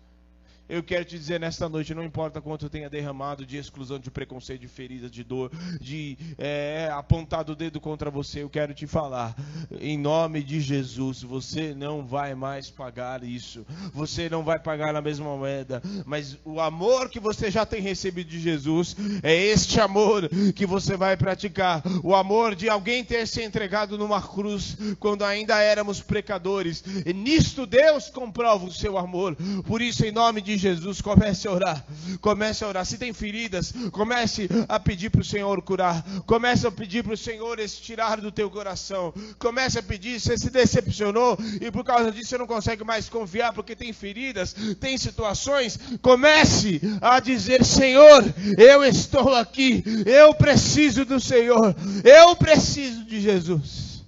Eu 0.68 0.82
quero 0.82 1.04
te 1.04 1.18
dizer 1.18 1.40
nesta 1.40 1.68
noite, 1.68 1.94
não 1.94 2.04
importa 2.04 2.40
quanto 2.40 2.70
tenha 2.70 2.88
derramado 2.88 3.44
de 3.44 3.56
exclusão, 3.56 3.98
de 3.98 4.10
preconceito, 4.10 4.60
de 4.60 4.68
ferida, 4.68 5.10
de 5.10 5.24
dor, 5.24 5.50
de 5.80 6.16
é, 6.38 6.88
apontado 6.92 7.52
o 7.52 7.56
dedo 7.56 7.80
contra 7.80 8.10
você, 8.10 8.42
eu 8.42 8.48
quero 8.48 8.72
te 8.72 8.86
falar, 8.86 9.34
em 9.80 9.98
nome 9.98 10.42
de 10.42 10.60
Jesus, 10.60 11.22
você 11.22 11.74
não 11.74 12.06
vai 12.06 12.34
mais 12.34 12.70
pagar 12.70 13.24
isso, 13.24 13.66
você 13.92 14.30
não 14.30 14.42
vai 14.42 14.58
pagar 14.58 14.92
na 14.92 15.02
mesma 15.02 15.36
moeda, 15.36 15.82
mas 16.06 16.38
o 16.44 16.60
amor 16.60 17.10
que 17.10 17.20
você 17.20 17.50
já 17.50 17.66
tem 17.66 17.82
recebido 17.82 18.30
de 18.30 18.40
Jesus 18.40 18.96
é 19.22 19.34
este 19.34 19.80
amor 19.80 20.28
que 20.54 20.64
você 20.64 20.96
vai 20.96 21.16
praticar, 21.16 21.82
o 22.02 22.14
amor 22.14 22.54
de 22.54 22.68
alguém 22.68 23.04
ter 23.04 23.26
se 23.26 23.42
entregado 23.42 23.98
numa 23.98 24.22
cruz 24.22 24.76
quando 24.98 25.24
ainda 25.24 25.60
éramos 25.60 26.00
pecadores, 26.00 26.82
e 27.04 27.12
nisto 27.12 27.66
Deus 27.66 28.08
comprova 28.08 28.64
o 28.64 28.72
seu 28.72 28.96
amor, 28.96 29.36
por 29.66 29.82
isso, 29.82 30.06
em 30.06 30.12
nome 30.12 30.40
de 30.40 30.51
Jesus, 30.56 31.00
comece 31.00 31.48
a 31.48 31.52
orar. 31.52 31.84
Comece 32.20 32.64
a 32.64 32.68
orar. 32.68 32.86
Se 32.86 32.98
tem 32.98 33.12
feridas, 33.12 33.72
comece 33.90 34.48
a 34.68 34.78
pedir 34.78 35.10
para 35.10 35.20
o 35.20 35.24
Senhor 35.24 35.60
curar. 35.62 36.04
Comece 36.26 36.66
a 36.66 36.70
pedir 36.70 37.02
para 37.04 37.14
o 37.14 37.16
Senhor 37.16 37.58
esse 37.58 37.80
tirar 37.80 38.20
do 38.20 38.32
teu 38.32 38.50
coração. 38.50 39.12
Comece 39.38 39.78
a 39.78 39.82
pedir, 39.82 40.20
você 40.20 40.36
se 40.36 40.50
decepcionou 40.50 41.38
e 41.60 41.70
por 41.70 41.84
causa 41.84 42.10
disso 42.10 42.30
você 42.30 42.38
não 42.38 42.46
consegue 42.46 42.84
mais 42.84 43.08
confiar 43.08 43.52
porque 43.52 43.76
tem 43.76 43.92
feridas, 43.92 44.54
tem 44.80 44.96
situações. 44.98 45.78
Comece 46.00 46.80
a 47.00 47.20
dizer: 47.20 47.64
Senhor, 47.64 48.24
eu 48.58 48.84
estou 48.84 49.34
aqui. 49.34 49.84
Eu 50.06 50.34
preciso 50.34 51.04
do 51.04 51.20
Senhor. 51.20 51.74
Eu 52.04 52.36
preciso 52.36 53.04
de 53.04 53.20
Jesus. 53.20 54.04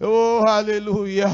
Oh, 0.00 0.44
aleluia. 0.46 1.28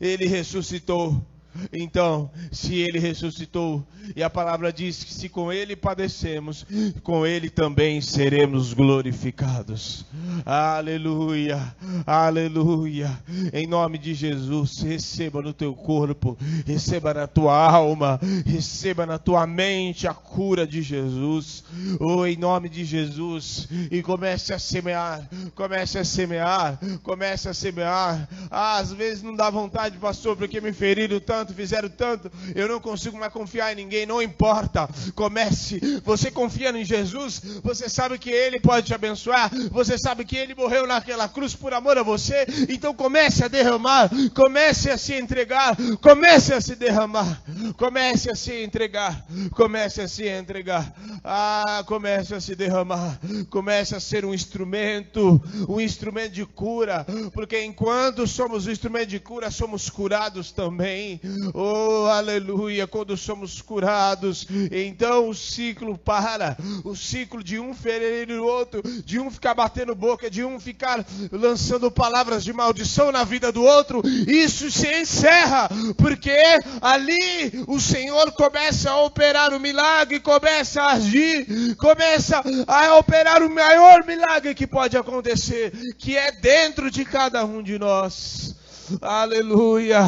Ele 0.00 0.26
ressuscitou 0.26 1.24
então, 1.72 2.30
se 2.50 2.76
ele 2.76 2.98
ressuscitou, 2.98 3.84
e 4.14 4.22
a 4.22 4.28
palavra 4.28 4.72
diz 4.72 5.02
que 5.02 5.12
se 5.12 5.28
com 5.28 5.52
ele 5.52 5.74
padecemos, 5.74 6.66
com 7.02 7.26
ele 7.26 7.48
também 7.48 8.00
seremos 8.00 8.72
glorificados. 8.72 10.04
Aleluia, 10.44 11.74
aleluia. 12.06 13.18
Em 13.52 13.66
nome 13.66 13.98
de 13.98 14.14
Jesus, 14.14 14.80
receba 14.80 15.40
no 15.40 15.52
teu 15.52 15.74
corpo, 15.74 16.36
receba 16.66 17.14
na 17.14 17.26
tua 17.26 17.56
alma, 17.56 18.20
receba 18.44 19.06
na 19.06 19.18
tua 19.18 19.46
mente 19.46 20.06
a 20.06 20.14
cura 20.14 20.66
de 20.66 20.82
Jesus. 20.82 21.64
Oh, 22.00 22.26
em 22.26 22.36
nome 22.36 22.68
de 22.68 22.84
Jesus, 22.84 23.68
e 23.90 24.02
comece 24.02 24.52
a 24.52 24.58
semear, 24.58 25.28
comece 25.54 25.98
a 25.98 26.04
semear, 26.04 26.78
comece 27.02 27.48
a 27.48 27.54
semear. 27.54 28.28
Ah, 28.50 28.78
às 28.78 28.92
vezes 28.92 29.22
não 29.22 29.34
dá 29.34 29.50
vontade, 29.50 29.98
pastor, 29.98 30.36
porque 30.36 30.60
me 30.60 30.72
feriram 30.72 31.20
tanto 31.20 31.43
tanto, 31.44 31.54
fizeram 31.54 31.88
tanto, 31.88 32.32
eu 32.54 32.66
não 32.66 32.80
consigo 32.80 33.18
mais 33.18 33.32
confiar 33.32 33.72
em 33.72 33.76
ninguém, 33.76 34.06
não 34.06 34.22
importa. 34.22 34.88
Comece. 35.14 35.80
Você 36.04 36.30
confia 36.30 36.70
em 36.70 36.84
Jesus, 36.84 37.40
você 37.62 37.88
sabe 37.88 38.18
que 38.18 38.30
Ele 38.30 38.58
pode 38.58 38.86
te 38.86 38.94
abençoar, 38.94 39.50
você 39.70 39.98
sabe 39.98 40.24
que 40.24 40.36
Ele 40.36 40.54
morreu 40.54 40.86
naquela 40.86 41.28
cruz 41.28 41.54
por 41.54 41.74
amor 41.74 41.98
a 41.98 42.02
você, 42.02 42.46
então 42.68 42.94
comece 42.94 43.44
a 43.44 43.48
derramar, 43.48 44.10
comece 44.34 44.90
a 44.90 44.96
se 44.96 45.14
entregar, 45.14 45.76
comece 46.00 46.54
a 46.54 46.60
se 46.60 46.74
derramar, 46.74 47.42
comece 47.76 48.30
a 48.30 48.34
se 48.34 48.62
entregar, 48.62 49.24
comece 49.52 50.00
a 50.00 50.08
se 50.08 50.26
entregar. 50.26 50.94
Ah, 51.22 51.82
comece 51.86 52.34
a 52.34 52.40
se 52.40 52.54
derramar, 52.54 53.18
comece 53.50 53.94
a 53.94 54.00
ser 54.00 54.24
um 54.24 54.34
instrumento, 54.34 55.40
um 55.68 55.80
instrumento 55.80 56.32
de 56.32 56.46
cura, 56.46 57.06
porque 57.32 57.62
enquanto 57.62 58.26
somos 58.26 58.66
um 58.66 58.70
instrumento 58.70 59.08
de 59.08 59.20
cura, 59.20 59.50
somos 59.50 59.90
curados 59.90 60.52
também. 60.52 61.20
Oh, 61.52 62.06
aleluia, 62.06 62.86
quando 62.86 63.16
somos 63.16 63.60
curados, 63.60 64.46
então 64.70 65.28
o 65.28 65.34
ciclo 65.34 65.96
para, 65.96 66.56
o 66.84 66.94
ciclo 66.94 67.42
de 67.42 67.58
um 67.58 67.74
ferir 67.74 68.30
o 68.30 68.44
outro, 68.44 68.82
de 69.04 69.18
um 69.18 69.30
ficar 69.30 69.54
batendo 69.54 69.94
boca, 69.94 70.30
de 70.30 70.44
um 70.44 70.58
ficar 70.60 71.04
lançando 71.30 71.90
palavras 71.90 72.44
de 72.44 72.52
maldição 72.52 73.10
na 73.10 73.24
vida 73.24 73.50
do 73.50 73.62
outro, 73.62 74.02
isso 74.26 74.70
se 74.70 75.00
encerra, 75.00 75.68
porque 75.96 76.36
ali 76.80 77.64
o 77.66 77.80
Senhor 77.80 78.32
começa 78.32 78.90
a 78.90 79.02
operar 79.02 79.52
o 79.52 79.60
milagre, 79.60 80.20
começa 80.20 80.82
a 80.82 80.92
agir, 80.92 81.74
começa 81.76 82.42
a 82.66 82.96
operar 82.96 83.42
o 83.42 83.50
maior 83.50 84.04
milagre 84.06 84.54
que 84.54 84.66
pode 84.66 84.96
acontecer, 84.96 85.72
que 85.98 86.16
é 86.16 86.32
dentro 86.32 86.90
de 86.90 87.04
cada 87.04 87.44
um 87.44 87.62
de 87.62 87.78
nós. 87.78 88.53
Aleluia. 89.00 90.04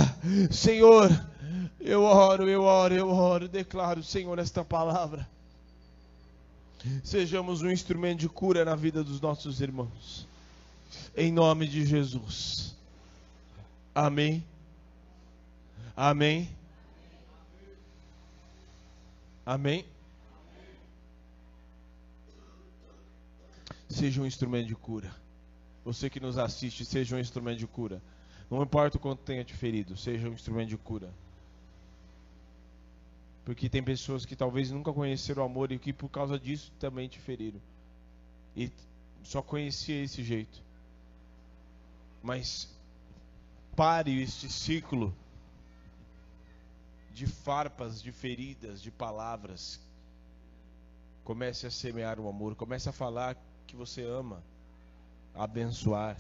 Senhor, 0.51 1.11
eu 1.81 2.03
oro, 2.03 2.49
eu 2.49 2.63
oro, 2.63 2.95
eu 2.95 3.09
oro, 3.09 3.49
declaro, 3.49 4.03
Senhor, 4.03 4.39
esta 4.39 4.65
palavra. 4.65 5.29
Sejamos 7.03 7.63
um 7.63 7.71
instrumento 7.71 8.21
de 8.21 8.29
cura 8.29 8.65
na 8.65 8.75
vida 8.75 9.03
dos 9.03 9.21
nossos 9.21 9.61
irmãos. 9.61 10.27
Em 11.17 11.33
nome 11.33 11.67
de 11.67 11.85
Jesus. 11.85 12.77
Amém. 13.95 14.45
Amém. 15.97 16.49
Amém. 19.45 19.85
Seja 23.89 24.21
um 24.21 24.27
instrumento 24.27 24.67
de 24.67 24.75
cura. 24.75 25.15
Você 25.85 26.11
que 26.11 26.21
nos 26.21 26.37
assiste, 26.37 26.85
seja 26.85 27.17
um 27.17 27.21
instrumento 27.21 27.59
de 27.59 27.67
cura. 27.67 28.03
Não 28.51 28.63
importa 28.63 28.97
o 28.97 29.01
quanto 29.01 29.23
tenha 29.23 29.45
te 29.45 29.55
ferido, 29.55 29.97
seja 29.97 30.29
um 30.29 30.33
instrumento 30.33 30.69
de 30.69 30.77
cura. 30.77 31.13
Porque 33.45 33.69
tem 33.69 33.83
pessoas 33.83 34.25
que 34.25 34.37
talvez 34.37 34.71
nunca 34.71 34.93
conheceram 34.93 35.43
o 35.43 35.47
amor 35.47 35.71
e 35.73 35.79
que 35.79 35.93
por 35.93 36.09
causa 36.09 36.39
disso 36.39 36.73
também 36.79 37.09
te 37.09 37.19
feriram. 37.19 37.61
E 38.57 38.71
só 39.23 39.43
conhecia 39.43 40.03
esse 40.03 40.23
jeito. 40.23 40.63
Mas 42.23 42.69
pare 43.77 44.21
este 44.21 44.49
ciclo 44.49 45.15
de 47.13 47.27
farpas, 47.27 48.03
de 48.03 48.13
feridas, 48.13 48.83
de 48.83 48.91
palavras. 48.91 49.81
Comece 51.25 51.67
a 51.67 51.71
semear 51.71 52.21
o 52.21 52.29
amor, 52.29 52.55
comece 52.55 52.89
a 52.89 52.93
falar 52.93 53.37
que 53.67 53.75
você 53.75 54.03
ama, 54.03 54.43
abençoar. 55.35 56.17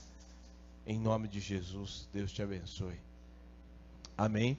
Em 0.86 0.98
nome 1.00 1.26
de 1.26 1.40
Jesus, 1.40 2.08
Deus 2.12 2.30
te 2.32 2.42
abençoe. 2.42 3.00
Amém. 4.16 4.56